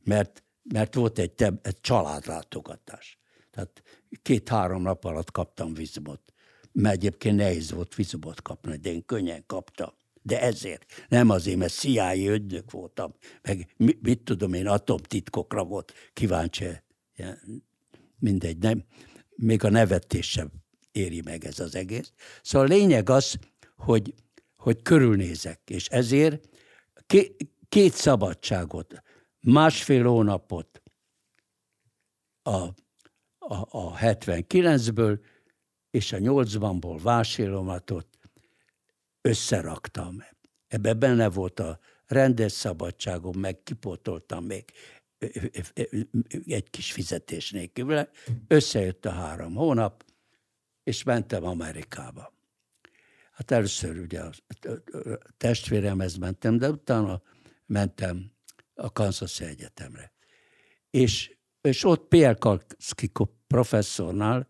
[0.03, 3.19] Mert, mert volt egy, egy családlátogatás.
[3.51, 3.83] Tehát
[4.21, 6.33] két-három nap alatt kaptam vizumot
[6.71, 9.93] mert egyébként nehéz volt vizumot kapni, de én könnyen kaptam.
[10.21, 15.93] De ezért, nem azért, mert CIA ödnök voltam, meg mit, mit tudom én, atomtitkokra volt
[16.13, 16.65] kíváncsi.
[17.15, 17.37] Ja,
[18.19, 18.83] mindegy, nem,
[19.35, 20.51] még a nevetés sem
[20.91, 22.11] éri meg ez az egész.
[22.41, 23.37] Szóval a lényeg az,
[23.75, 24.13] hogy,
[24.55, 26.49] hogy körülnézek, és ezért
[27.69, 29.03] két szabadságot,
[29.39, 30.81] másfél hónapot
[32.41, 32.57] a,
[33.37, 35.19] a, a 79-ből,
[35.91, 38.07] és a nyolcbanból vásélomatot
[39.21, 40.23] összeraktam.
[40.67, 44.65] Ebben benne volt a rendes szabadságom, meg kipótoltam még
[46.45, 48.07] egy kis fizetés nélkül.
[48.47, 50.05] Összejött a három hónap,
[50.83, 52.33] és mentem Amerikába.
[53.31, 54.31] Hát először ugye a
[55.37, 57.21] testvéremhez mentem, de utána
[57.65, 58.31] mentem
[58.73, 60.11] a Kansas Egyetemre.
[60.89, 63.11] És, és ott Pierre Kalszki
[63.47, 64.49] professzornál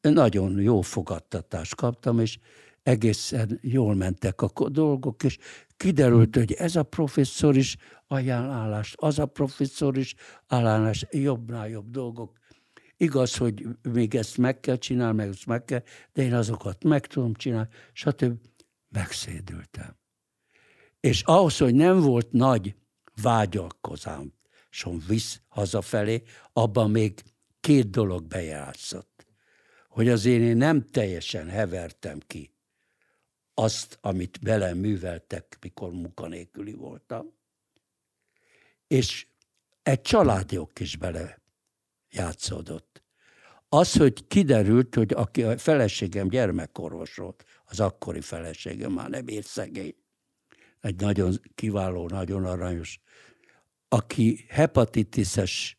[0.00, 2.38] nagyon jó fogadtatást kaptam, és
[2.82, 5.38] egészen jól mentek a dolgok, és
[5.76, 7.76] kiderült, hogy ez a professzor is
[8.06, 10.14] ajánlást, az a professzor is
[10.46, 12.38] ajánlás, jobbnál jobb dolgok.
[12.96, 15.82] Igaz, hogy még ezt meg kell csinálni, meg ezt meg kell,
[16.12, 18.38] de én azokat meg tudom csinálni, stb.
[18.88, 19.96] Megszédültem.
[21.00, 22.74] És ahhoz, hogy nem volt nagy
[23.22, 24.32] vágyalkozám,
[25.06, 26.22] visz hazafelé,
[26.52, 27.22] abban még
[27.60, 29.25] két dolog bejátszott.
[29.96, 32.54] Hogy azért én nem teljesen hevertem ki
[33.54, 37.32] azt, amit velem műveltek, mikor munkanélküli voltam.
[38.86, 39.26] És
[39.82, 41.40] egy családjog is bele
[42.10, 43.02] játszódott.
[43.68, 49.46] Az, hogy kiderült, hogy aki a feleségem gyermekorvos volt, az akkori feleségem már nem ért
[49.46, 49.94] szegény,
[50.80, 53.00] egy nagyon kiváló, nagyon aranyos,
[53.88, 55.78] aki hepatitises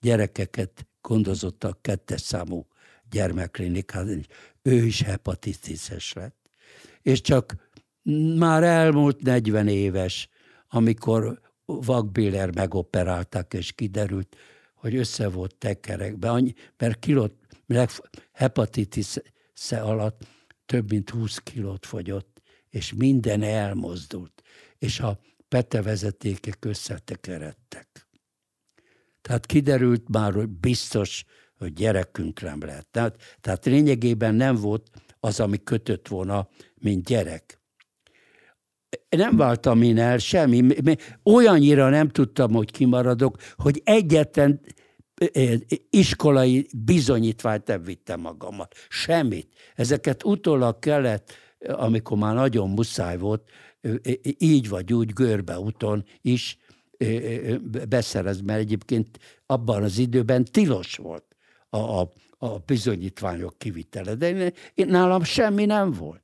[0.00, 2.66] gyerekeket gondozott a kettes számú
[3.10, 4.26] gyermekklinikán,
[4.62, 6.50] ő is hepatitises lett.
[7.02, 7.54] És csak
[8.36, 10.28] már elmúlt 40 éves,
[10.68, 14.36] amikor vakbiller megoperálták, és kiderült,
[14.74, 16.42] hogy össze volt tekerekbe,
[16.76, 17.34] mert kilót,
[18.32, 19.16] hepatitis
[19.70, 20.26] alatt
[20.66, 24.42] több mint 20 kilót fogyott, és minden elmozdult,
[24.78, 28.08] és a petevezetékek összetekeredtek.
[29.22, 31.24] Tehát kiderült már, hogy biztos,
[31.58, 32.86] hogy gyerekünk nem lehet.
[32.90, 34.90] Tehát, tehát lényegében nem volt
[35.20, 37.60] az, ami kötött volna, mint gyerek.
[39.08, 40.66] Nem váltam én el semmi,
[41.22, 44.60] olyannyira nem tudtam, hogy kimaradok, hogy egyetlen
[45.90, 48.68] iskolai bizonyítványt nem vittem magammal.
[48.88, 49.54] Semmit.
[49.74, 53.48] Ezeket utólag kellett, amikor már nagyon muszáj volt,
[54.38, 56.58] így vagy úgy görbe úton is
[57.88, 61.35] beszerez, mert egyébként abban az időben tilos volt
[61.68, 66.22] a, a, a bizonyítványok kivitele, de én, én, nálam semmi nem volt.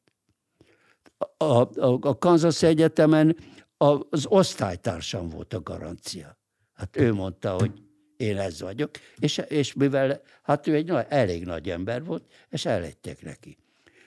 [1.36, 3.36] A, a, a Kansas Egyetemen
[3.76, 6.38] az osztálytársam volt a garancia.
[6.72, 7.82] Hát ő mondta, hogy
[8.16, 12.64] én ez vagyok, és, és mivel hát ő egy nagy, elég nagy ember volt, és
[12.64, 13.59] ellettek neki.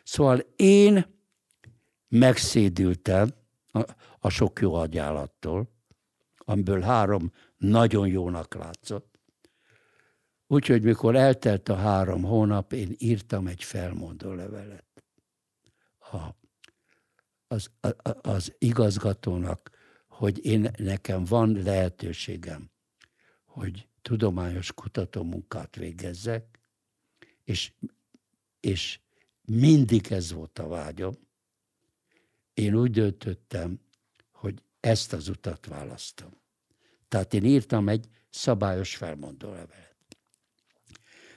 [0.04, 1.06] Szóval én
[2.08, 3.30] megszédültem
[3.72, 3.84] a,
[4.20, 5.70] a sok jó agyállattól,
[6.38, 9.15] amiből három nagyon jónak látszott.
[10.48, 14.86] Úgyhogy mikor eltelt a három hónap, én írtam egy felmondó levelet
[16.12, 16.36] a,
[17.48, 17.90] az, a,
[18.30, 19.72] az igazgatónak,
[20.08, 22.72] hogy én nekem van lehetőségem,
[23.46, 26.60] hogy tudományos kutatómunkát végezzek,
[27.44, 27.72] és,
[28.60, 29.00] és
[29.42, 31.14] mindig ez volt a vágyom.
[32.54, 33.80] Én úgy döntöttem,
[34.32, 36.30] hogy ezt az utat választom.
[37.08, 39.95] Tehát én írtam egy szabályos felmondó levelet.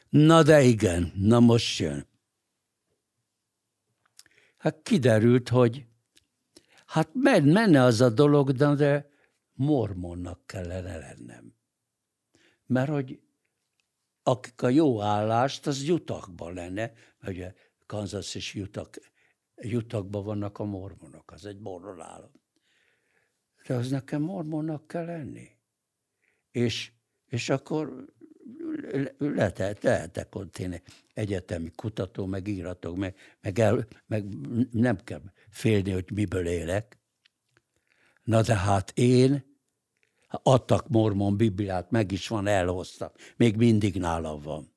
[0.09, 2.06] Na de igen, na most jön.
[4.59, 5.86] Hát kiderült, hogy
[6.86, 9.09] hát menne az a dolog, de
[9.52, 11.56] mormonnak kellene lennem
[12.68, 13.20] mert hogy
[14.22, 17.54] akik a jó állást, az jutakban lenne, mert ugye
[17.86, 18.96] Kansas és jutak,
[19.56, 22.30] jutakban vannak a mormonok, az egy mormon állam.
[23.66, 25.48] De az nekem mormonnak kell lenni.
[26.50, 26.92] És,
[27.26, 28.14] és akkor
[29.18, 30.82] lehet, lehetek ott én
[31.14, 34.24] egyetemi kutató, meg íratok, meg, meg, el, meg
[34.70, 36.99] nem kell félni, hogy miből élek.
[38.22, 39.49] Na de hát én
[40.30, 43.18] Adtak mormon bibliát, meg is van, elhoztak.
[43.36, 44.72] Még mindig nálam van.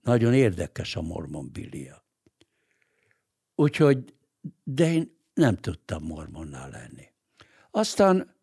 [0.00, 2.04] Nagyon érdekes a mormon biblia.
[3.54, 4.14] Úgyhogy,
[4.64, 7.08] de én nem tudtam mormonnál lenni.
[7.70, 8.34] Aztán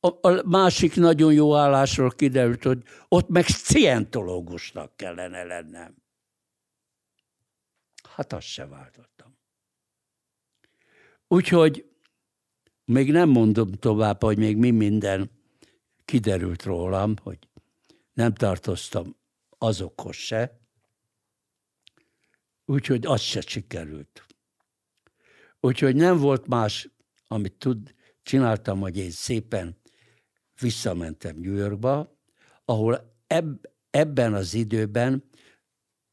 [0.00, 5.94] a, másik nagyon jó állásról kiderült, hogy ott meg szientológusnak kellene lennem.
[8.14, 9.38] Hát azt se váltottam.
[11.28, 11.90] Úgyhogy
[12.84, 15.30] még nem mondom tovább, hogy még mi minden
[16.04, 17.38] kiderült rólam, hogy
[18.12, 19.16] nem tartoztam
[19.58, 20.60] azokhoz se,
[22.64, 24.26] úgyhogy az se sikerült.
[25.60, 26.88] Úgyhogy nem volt más,
[27.26, 29.79] amit tud, csináltam, hogy én szépen
[30.60, 32.18] visszamentem New Yorkba,
[32.64, 35.24] ahol eb, ebben az időben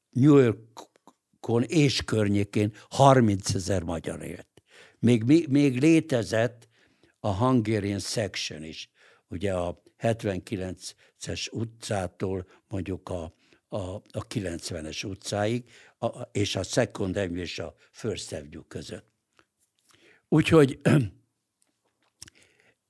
[0.10, 4.48] New Yorkon és környékén 30 ezer magyar élt.
[5.00, 6.68] Még, még létezett
[7.20, 8.90] a Hungarian Section is,
[9.28, 13.34] ugye a 79-es utcától mondjuk a,
[13.68, 15.70] a, a 90-es utcáig,
[16.00, 19.06] a, és a Second Avenue és a First Avenue között.
[20.28, 20.80] Úgyhogy,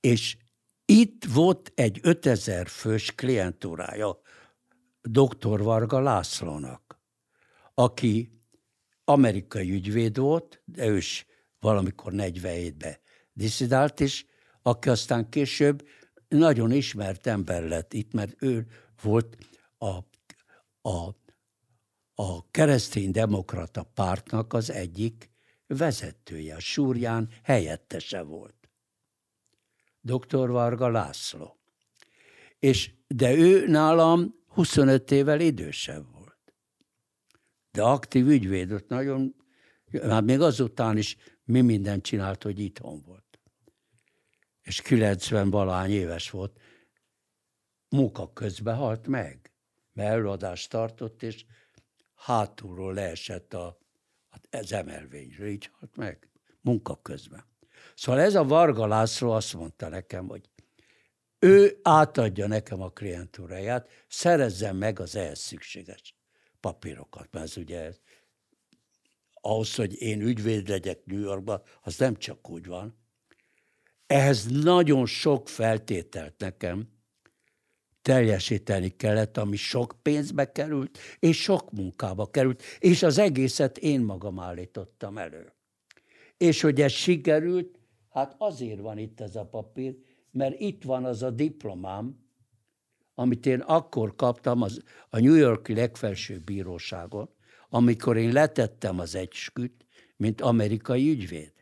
[0.00, 0.36] és
[0.90, 4.20] itt volt egy 5000 fős klientúrája
[5.02, 5.62] dr.
[5.62, 7.00] Varga Lászlónak,
[7.74, 8.40] aki
[9.04, 11.26] amerikai ügyvéd volt, de ő is
[11.60, 12.96] valamikor 47-ben
[13.32, 14.24] diszidált, és
[14.62, 15.88] aki aztán később
[16.28, 18.66] nagyon ismert ember lett itt, mert ő
[19.02, 19.36] volt
[19.78, 19.94] a,
[20.88, 21.14] a,
[22.14, 25.30] a keresztény-demokrata pártnak az egyik
[25.66, 28.57] vezetője, a Súrján helyettese volt.
[30.00, 30.48] Dr.
[30.50, 31.58] Varga László.
[32.58, 36.54] És, de ő nálam 25 évvel idősebb volt.
[37.70, 39.34] De aktív ügyvéd, ott nagyon,
[40.02, 43.38] hát még azután is mi mindent csinált, hogy itthon volt.
[44.62, 46.60] És 90 valány éves volt,
[47.88, 49.52] munka közben halt meg,
[49.92, 51.44] mert előadást tartott, és
[52.14, 53.78] hátulról leesett a,
[54.50, 56.30] az emelvényről, így halt meg,
[56.60, 57.44] munka közben.
[57.98, 60.48] Szóval ez a Varga László azt mondta nekem, hogy
[61.38, 66.16] ő átadja nekem a klientúráját, szerezzem meg az ehhez szükséges
[66.60, 67.92] papírokat, mert ez ugye
[69.32, 72.98] ahhoz, hogy én ügyvéd legyek New Yorkba, az nem csak úgy van.
[74.06, 76.88] Ehhez nagyon sok feltételt nekem
[78.02, 84.38] teljesíteni kellett, ami sok pénzbe került, és sok munkába került, és az egészet én magam
[84.38, 85.52] állítottam elő.
[86.36, 87.77] És hogy ez sikerült,
[88.10, 89.96] hát azért van itt ez a papír,
[90.30, 92.26] mert itt van az a diplomám,
[93.14, 97.30] amit én akkor kaptam az, a New Yorki legfelsőbb bíróságon,
[97.68, 99.86] amikor én letettem az egysküt,
[100.16, 101.52] mint amerikai ügyvéd.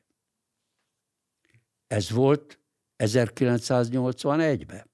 [1.87, 2.61] Ez volt
[2.99, 4.91] 1981-ben.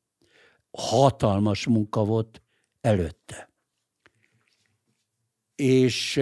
[0.70, 2.42] Hatalmas munka volt
[2.80, 3.50] előtte.
[5.55, 6.16] És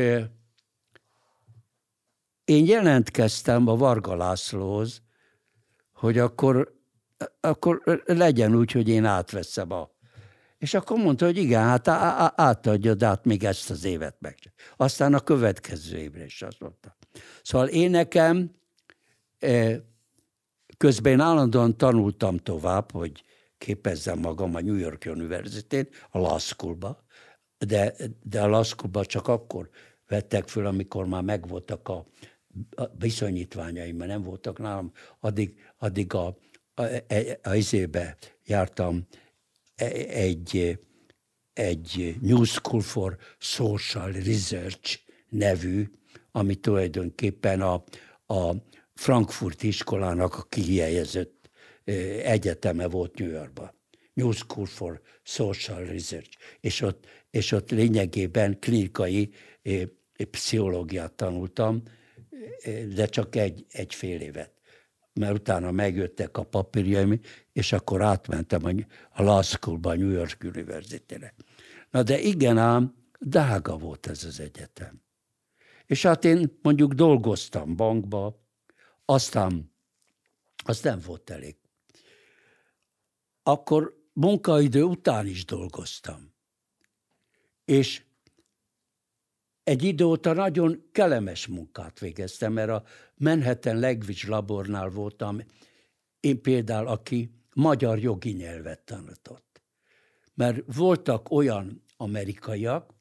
[2.45, 5.03] én jelentkeztem a Varga Lászlóhoz,
[6.01, 6.75] hogy akkor,
[7.41, 9.91] akkor legyen úgy, hogy én átveszem a
[10.59, 11.89] és akkor mondta, hogy igen, hát
[12.39, 14.37] átadja, de hát még ezt az évet meg.
[14.77, 16.97] Aztán a következő évre is azt mondta.
[17.43, 18.51] Szóval én nekem
[19.39, 19.81] e,
[20.77, 23.25] közben én állandóan tanultam tovább, hogy
[23.59, 27.05] képezzem magam a New York University-n, a Law School-ba,
[27.59, 29.69] de, de a Law School-ba csak akkor
[30.09, 32.07] vettek föl, amikor már megvoltak a
[32.99, 36.27] viszonyítványaim, mert nem voltak nálam, addig, addig a,
[36.75, 36.93] a, a,
[37.43, 39.07] a, a jártam
[40.07, 40.79] egy,
[41.53, 44.99] egy New School for Social Research
[45.29, 45.91] nevű,
[46.33, 47.85] ami tulajdonképpen a,
[48.27, 48.55] a
[48.95, 51.51] Frankfurt iskolának a kihelyezett
[52.23, 53.79] egyeteme volt New Yorkban.
[54.13, 56.31] New School for Social Research.
[56.61, 59.33] És ott, és ott lényegében klinikai
[60.31, 61.83] pszichológiát tanultam,
[62.95, 64.61] de csak egy, egy fél évet
[65.13, 67.21] mert utána megjöttek a papírjaim,
[67.53, 68.65] és akkor átmentem
[69.11, 71.35] a Law School-ba, a New York University-re.
[71.91, 75.03] Na de igen ám, drága volt ez az egyetem.
[75.87, 78.43] És hát én mondjuk dolgoztam bankba,
[79.05, 79.73] aztán
[80.65, 81.57] az nem volt elég.
[83.43, 86.35] Akkor munkaidő után is dolgoztam.
[87.65, 88.03] És
[89.71, 95.41] egy idő óta nagyon kellemes munkát végeztem, mert a Manhattan Language Labornál voltam,
[96.21, 99.63] én például, aki magyar jogi nyelvet tanított.
[100.35, 102.95] Mert voltak olyan amerikaiak,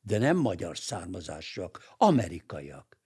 [0.00, 2.98] de nem magyar származásúak, amerikaiak.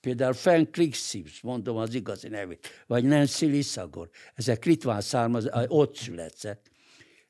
[0.00, 6.70] Például Frank Clixips, mondom az igazi nevét, vagy Nancy Lissagor, ezek litván származásúak, ott született.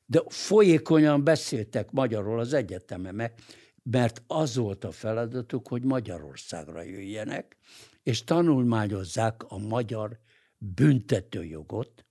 [0.05, 3.15] De folyékonyan beszéltek magyarról az egyetemen,
[3.83, 7.57] mert az volt a feladatuk, hogy Magyarországra jöjjenek,
[8.03, 10.19] és tanulmányozzák a magyar
[10.57, 12.05] büntetőjogot,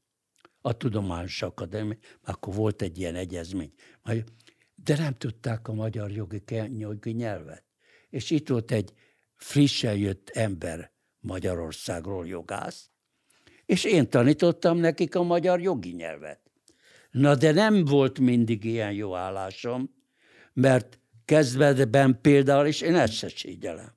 [0.61, 3.73] a Tudományos Akadémia, akkor volt egy ilyen egyezmény,
[4.75, 6.43] de nem tudták a magyar jogi,
[6.79, 7.65] jogi nyelvet.
[8.11, 8.93] És itt volt egy
[9.37, 12.91] frissen jött ember Magyarországról jogász,
[13.67, 16.41] és én tanítottam nekik a magyar jogi nyelvet.
[17.11, 19.95] Na de nem volt mindig ilyen jó állásom,
[20.53, 21.01] mert
[21.33, 23.93] kezdetben például, és én ezt se sígyelem,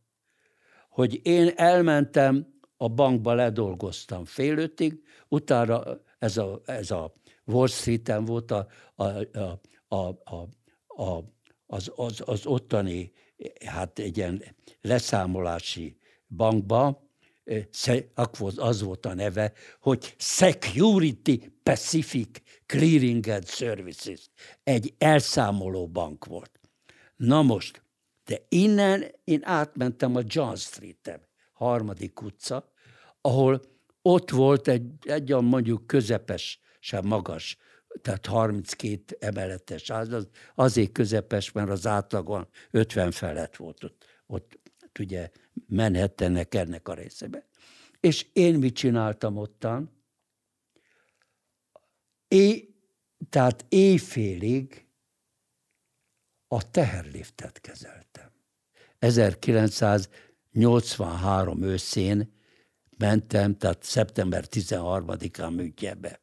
[0.89, 5.83] hogy én elmentem a bankba, ledolgoztam fél ötig, utána
[6.19, 7.13] ez a, ez a
[7.45, 10.47] Wall Street-en volt a, a, a, a, a,
[11.03, 11.23] a,
[11.67, 13.11] az, az, az ottani,
[13.65, 14.43] hát egy ilyen
[14.81, 17.09] leszámolási bankba,
[18.13, 24.29] akkor az volt a neve, hogy Security Pacific Clearing and Services.
[24.63, 26.59] Egy elszámoló bank volt.
[27.15, 27.81] Na most,
[28.25, 31.21] de innen én átmentem a John Street-en,
[31.53, 32.71] harmadik utca,
[33.21, 33.61] ahol
[34.01, 37.57] ott volt egy, egy mondjuk közepes, sem magas
[38.01, 44.59] tehát 32 emeletes ház, az azért közepes, mert az átlagon 50 felett volt ott, ott
[44.99, 45.29] ugye
[45.67, 47.47] Manhattannek ennek a részebe.
[47.99, 50.03] És én mit csináltam ottan?
[52.27, 52.75] É,
[53.29, 54.84] tehát éjfélig
[56.55, 58.31] a teherliftet kezeltem.
[58.99, 62.33] 1983 őszén
[62.97, 66.21] mentem, tehát szeptember 13-án Münchebe.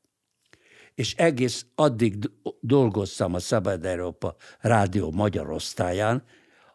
[0.94, 2.30] És egész addig
[2.60, 6.24] dolgoztam a Szabad Európa Rádió magyar osztályán,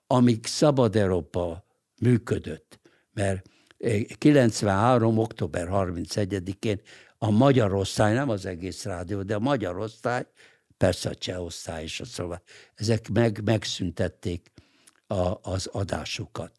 [0.07, 1.65] amíg Szabad Európa
[2.01, 2.79] működött.
[3.13, 3.49] Mert
[4.17, 5.17] 93.
[5.17, 6.81] október 31-én
[7.17, 10.25] a magyar osztály, nem az egész rádió, de a magyar osztály,
[10.77, 12.41] persze a cseh osztály is, szóval
[12.75, 14.51] ezek meg, megszüntették
[15.07, 16.51] a, az adásukat.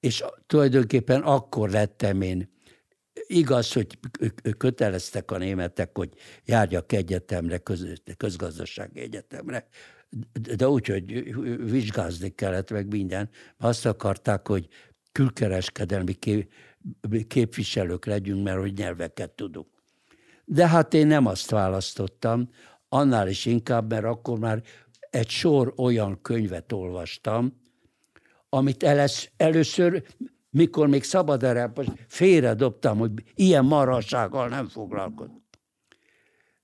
[0.00, 2.50] És tulajdonképpen akkor lettem én,
[3.26, 3.98] igaz, hogy
[4.58, 6.10] köteleztek a németek, hogy
[6.44, 7.86] járjak egyetemre, köz,
[8.16, 9.66] közgazdasági egyetemre,
[10.56, 11.34] de úgy, hogy
[11.70, 13.30] vizsgázni kellett meg minden.
[13.56, 14.68] Azt akarták, hogy
[15.12, 16.18] külkereskedelmi
[17.26, 19.68] képviselők legyünk, mert hogy nyelveket tudunk.
[20.44, 22.48] De hát én nem azt választottam,
[22.92, 24.62] annál is inkább, mert akkor már
[25.10, 27.60] egy sor olyan könyvet olvastam,
[28.48, 30.04] amit elesz, először,
[30.50, 31.72] mikor még szabad erre,
[32.08, 35.44] félredobtam, hogy ilyen marassággal nem foglalkozom.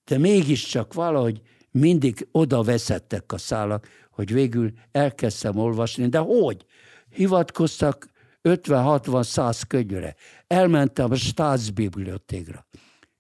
[0.05, 6.65] De mégiscsak valahogy mindig oda veszettek a szálak, hogy végül elkezdtem olvasni, de hogy?
[7.11, 8.11] Hivatkoztak
[8.43, 10.15] 50-60-100 könyvre.
[10.47, 12.67] Elmentem a Staatsbibliotékra,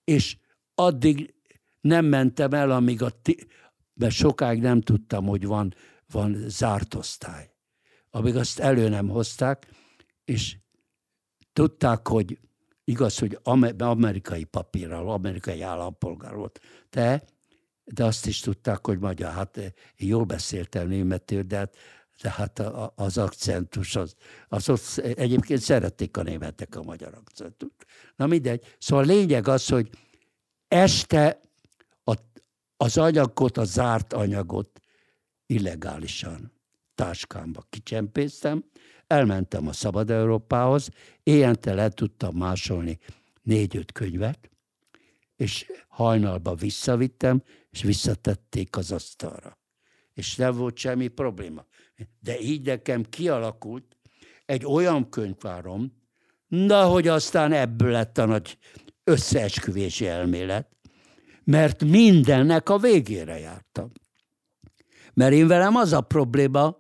[0.04, 0.36] és
[0.74, 1.36] addig
[1.80, 3.46] nem mentem el, amíg a ti,
[3.94, 5.74] mert sokáig nem tudtam, hogy van,
[6.06, 7.50] van zárt osztály.
[8.10, 9.66] Amíg azt elő nem hozták,
[10.24, 10.56] és
[11.52, 12.38] tudták, hogy
[12.84, 13.38] igaz, hogy
[13.78, 16.60] amerikai papírral, amerikai állampolgár volt.
[16.90, 17.24] Te,
[17.84, 19.32] de azt is tudták, hogy magyar.
[19.32, 19.56] Hát
[19.96, 21.76] én jól beszéltem németül, de hát,
[22.22, 22.58] de hát
[22.94, 24.14] az akcentus, az,
[24.48, 27.86] az ott egyébként szerették a németek a magyar akcentust.
[28.16, 28.76] Na mindegy.
[28.78, 29.90] Szóval a lényeg az, hogy
[30.68, 31.40] este
[32.80, 34.80] az anyagot, a zárt anyagot
[35.46, 36.52] illegálisan
[36.94, 38.64] táskámba kicsempésztem,
[39.06, 40.88] elmentem a Szabad Európához,
[41.22, 42.98] éjjente le tudtam másolni
[43.42, 44.50] négy-öt könyvet,
[45.36, 49.58] és hajnalba visszavittem, és visszatették az asztalra.
[50.14, 51.66] És nem volt semmi probléma.
[52.20, 53.96] De így nekem kialakult
[54.44, 55.92] egy olyan könyvvárom,
[56.48, 58.58] de hogy aztán ebből lett a nagy
[59.04, 60.76] összeesküvési elmélet,
[61.48, 63.90] mert mindennek a végére jártam.
[65.14, 66.76] Mert én velem az a probléma,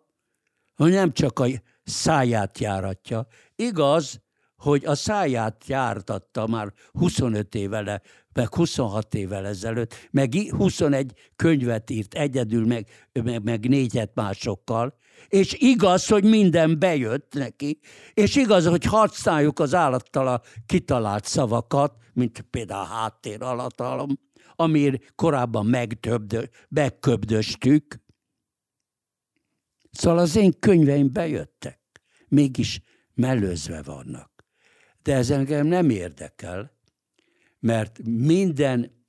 [0.76, 1.46] hogy nem csak a
[1.84, 3.26] száját járatja.
[3.56, 4.20] Igaz,
[4.56, 8.02] hogy a száját jártatta már 25 évele,
[8.32, 14.94] meg 26 évvel ezelőtt, meg 21 könyvet írt egyedül, meg, meg, meg négyet másokkal,
[15.28, 17.78] és igaz, hogy minden bejött neki,
[18.14, 24.08] és igaz, hogy használjuk az állattala kitalált szavakat, mint például a háttér alatalom,
[24.60, 25.66] amiért korábban
[26.68, 28.00] megköbdöstük.
[29.90, 31.80] Szóval az én könyveim bejöttek,
[32.28, 32.80] mégis
[33.14, 34.46] mellőzve vannak.
[35.02, 36.76] De ez engem nem érdekel,
[37.60, 39.04] mert minden,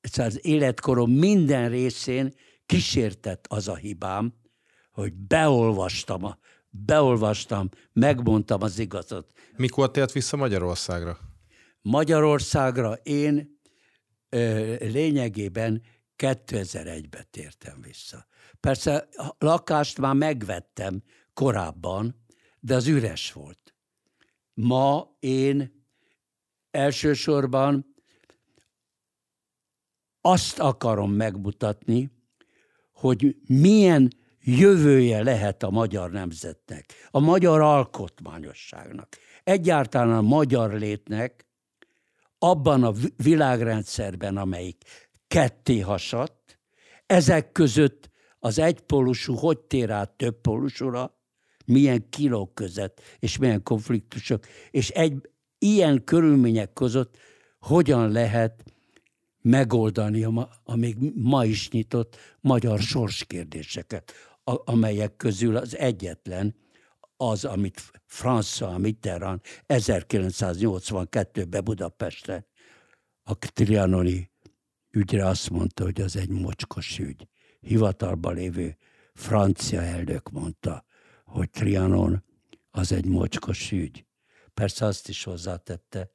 [0.00, 2.34] szóval az életkorom minden részén
[2.66, 4.34] kísértett az a hibám,
[4.92, 6.38] hogy beolvastam, a,
[6.70, 9.26] beolvastam, megmondtam az igazat.
[9.56, 11.18] Mikor tért vissza Magyarországra?
[11.82, 13.59] Magyarországra én
[14.78, 15.82] lényegében
[16.16, 18.26] 2001-ben tértem vissza.
[18.60, 21.02] Persze a lakást már megvettem
[21.34, 22.24] korábban,
[22.60, 23.74] de az üres volt.
[24.54, 25.84] Ma én
[26.70, 27.94] elsősorban
[30.20, 32.10] azt akarom megmutatni,
[32.92, 41.49] hogy milyen jövője lehet a magyar nemzetnek, a magyar alkotmányosságnak, egyáltalán a magyar létnek
[42.42, 44.82] abban a világrendszerben, amelyik
[45.28, 46.58] ketté hasadt,
[47.06, 51.18] ezek között az egypolusú hogy tér át több polusúra,
[51.64, 57.16] milyen kilók között, és milyen konfliktusok, és egy ilyen körülmények között
[57.58, 58.64] hogyan lehet
[59.42, 64.12] megoldani a, a még ma is nyitott magyar sorskérdéseket,
[64.44, 66.54] a, amelyek közül az egyetlen
[67.20, 72.46] az, amit François Mitterrand 1982-ben Budapesten
[73.22, 74.30] a Trianoni
[74.90, 77.28] ügyre azt mondta, hogy az egy mocskos ügy.
[77.60, 78.76] Hivatalban lévő
[79.14, 80.84] francia elnök mondta,
[81.24, 82.24] hogy Trianon
[82.70, 84.06] az egy mocskos ügy.
[84.54, 86.10] Persze azt is hozzátette,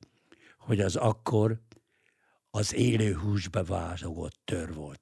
[0.58, 1.62] hogy az akkor
[2.50, 5.02] az élő húsba vágott tör volt.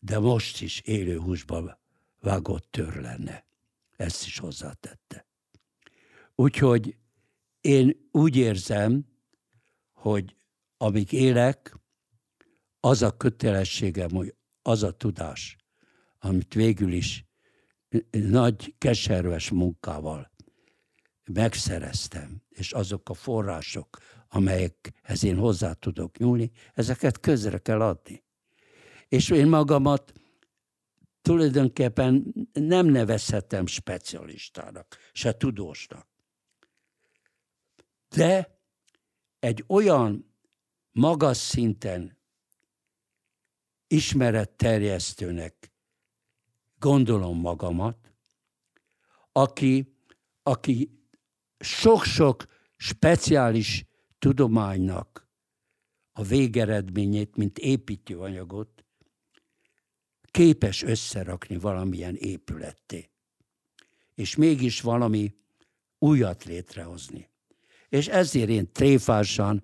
[0.00, 1.80] De most is élő húsba
[2.20, 3.45] vágott tör lenne.
[3.96, 5.26] Ezt is hozzátette.
[6.34, 6.96] Úgyhogy
[7.60, 9.06] én úgy érzem,
[9.92, 10.36] hogy
[10.76, 11.76] amíg élek,
[12.80, 15.56] az a kötelességem, hogy az a tudás,
[16.18, 17.24] amit végül is
[18.10, 20.32] nagy keserves munkával
[21.32, 28.24] megszereztem, és azok a források, amelyekhez én hozzá tudok nyúlni, ezeket közre kell adni.
[29.08, 30.12] És én magamat
[31.26, 36.06] tulajdonképpen nem nevezhetem specialistának, se tudósnak.
[38.08, 38.58] De
[39.38, 40.34] egy olyan
[40.92, 42.18] magas szinten
[43.86, 45.72] ismeretterjesztőnek
[46.78, 48.12] gondolom magamat,
[49.32, 49.96] aki,
[50.42, 51.00] aki
[51.58, 52.44] sok-sok
[52.76, 53.84] speciális
[54.18, 55.28] tudománynak
[56.12, 58.85] a végeredményét, mint építőanyagot
[60.36, 63.10] képes összerakni valamilyen épületté.
[64.14, 65.34] És mégis valami
[65.98, 67.30] újat létrehozni.
[67.88, 69.62] És ezért én tréfásan,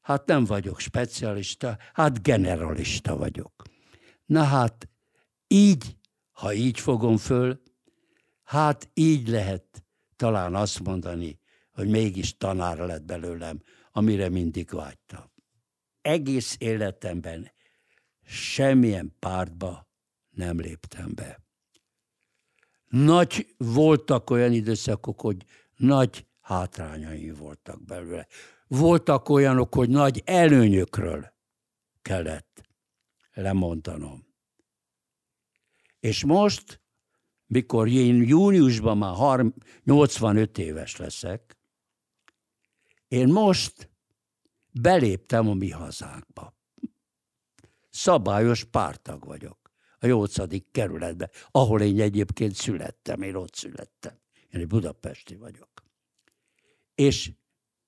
[0.00, 3.62] hát nem vagyok specialista, hát generalista vagyok.
[4.26, 4.88] Na hát
[5.46, 5.96] így,
[6.32, 7.62] ha így fogom föl,
[8.42, 9.84] hát így lehet
[10.16, 11.38] talán azt mondani,
[11.72, 13.62] hogy mégis tanár lett belőlem,
[13.92, 15.30] amire mindig vágytam.
[16.00, 17.50] Egész életemben
[18.24, 19.88] semmilyen pártba
[20.30, 21.40] nem léptem be.
[22.88, 25.44] Nagy voltak olyan időszakok, hogy
[25.76, 28.26] nagy hátrányai voltak belőle.
[28.66, 31.32] Voltak olyanok, hogy nagy előnyökről
[32.02, 32.68] kellett
[33.32, 34.26] lemondanom.
[36.00, 36.80] És most,
[37.46, 39.44] mikor én júniusban már
[39.84, 41.56] 85 éves leszek,
[43.08, 43.90] én most
[44.70, 46.54] beléptem a mi hazánkba.
[47.92, 49.58] Szabályos pártag vagyok
[49.98, 50.70] a 8.
[50.70, 54.18] kerületben, ahol én egyébként születtem, én ott születtem.
[54.50, 55.70] Én egy budapesti vagyok.
[56.94, 57.32] És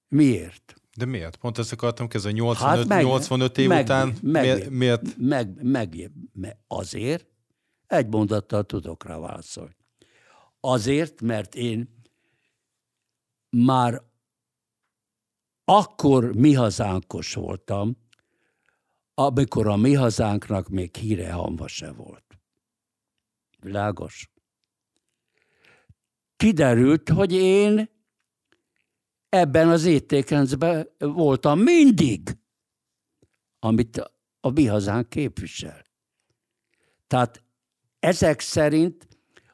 [0.09, 0.75] miért?
[0.97, 1.37] De miért?
[1.37, 5.17] Pont ezt akartam kezdeni, 85, hát meg, 85 év meg, után meg, miért?
[5.17, 7.27] Meg, meg, meg, meg, azért,
[7.87, 9.77] egy mondattal tudok rá válaszolni.
[10.61, 12.03] Azért, mert én
[13.51, 14.03] már
[15.65, 17.97] akkor mi hazánkos voltam,
[19.15, 22.39] amikor a mi hazánknak még híre hamva se volt.
[23.61, 24.33] Világos?
[26.37, 27.91] Kiderült, hogy én
[29.29, 32.37] ebben az éttékencben voltam mindig,
[33.59, 34.11] amit
[34.41, 35.83] a mi hazánk képvisel.
[37.07, 37.45] Tehát
[37.99, 39.09] ezek szerint,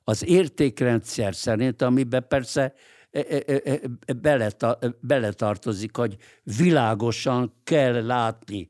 [0.05, 2.75] az értékrendszer szerint, amiben persze
[3.11, 3.81] e, e, e,
[5.01, 8.70] beletartozik, hogy világosan kell látni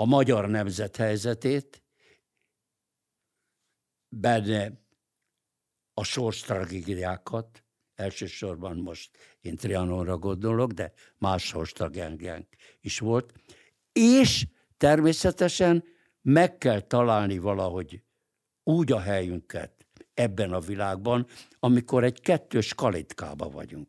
[0.00, 1.82] a magyar nemzet helyzetét,
[4.08, 4.72] benne
[5.94, 11.72] a sors tragédiákat, elsősorban most én Trianonra gondolok, de más sors
[12.80, 13.32] is volt,
[13.92, 14.46] és
[14.76, 15.84] természetesen
[16.22, 18.02] meg kell találni valahogy
[18.62, 21.26] úgy a helyünket ebben a világban,
[21.58, 23.88] amikor egy kettős kalitkába vagyunk.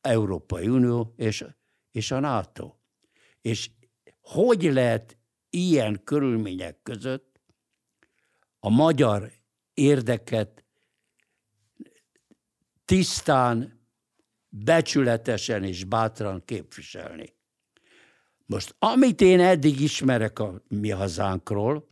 [0.00, 1.44] Európai Unió és,
[1.90, 2.74] és a NATO.
[3.40, 3.70] És
[4.22, 5.18] hogy lehet
[5.50, 7.40] ilyen körülmények között
[8.58, 9.32] a magyar
[9.74, 10.64] érdeket
[12.84, 13.80] tisztán,
[14.48, 17.34] becsületesen és bátran képviselni.
[18.46, 21.88] Most, amit én eddig ismerek a mi hazánkról,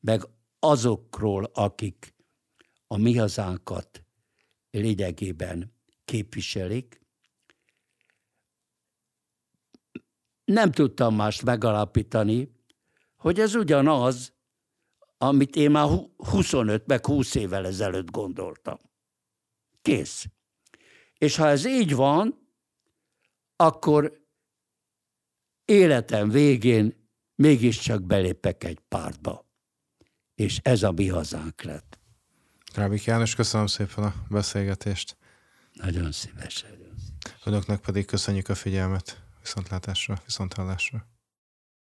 [0.00, 0.22] meg
[0.58, 2.14] azokról, akik
[2.86, 4.04] a mi hazánkat
[4.70, 5.74] lényegében
[6.04, 7.06] képviselik,
[10.48, 12.50] nem tudtam mást megalapítani,
[13.16, 14.32] hogy ez ugyanaz,
[15.18, 18.78] amit én már 25 meg 20 évvel ezelőtt gondoltam.
[19.82, 20.26] Kész.
[21.18, 22.52] És ha ez így van,
[23.56, 24.26] akkor
[25.64, 29.46] életem végén mégiscsak belépek egy pártba.
[30.34, 31.98] És ez a mi hazánk lett.
[32.74, 35.16] Rábik János, köszönöm szépen a beszélgetést.
[35.72, 36.70] Nagyon szívesen.
[37.44, 39.27] Önöknek pedig köszönjük a figyelmet.
[39.48, 41.17] Viszontlátásra, viszonthallásra.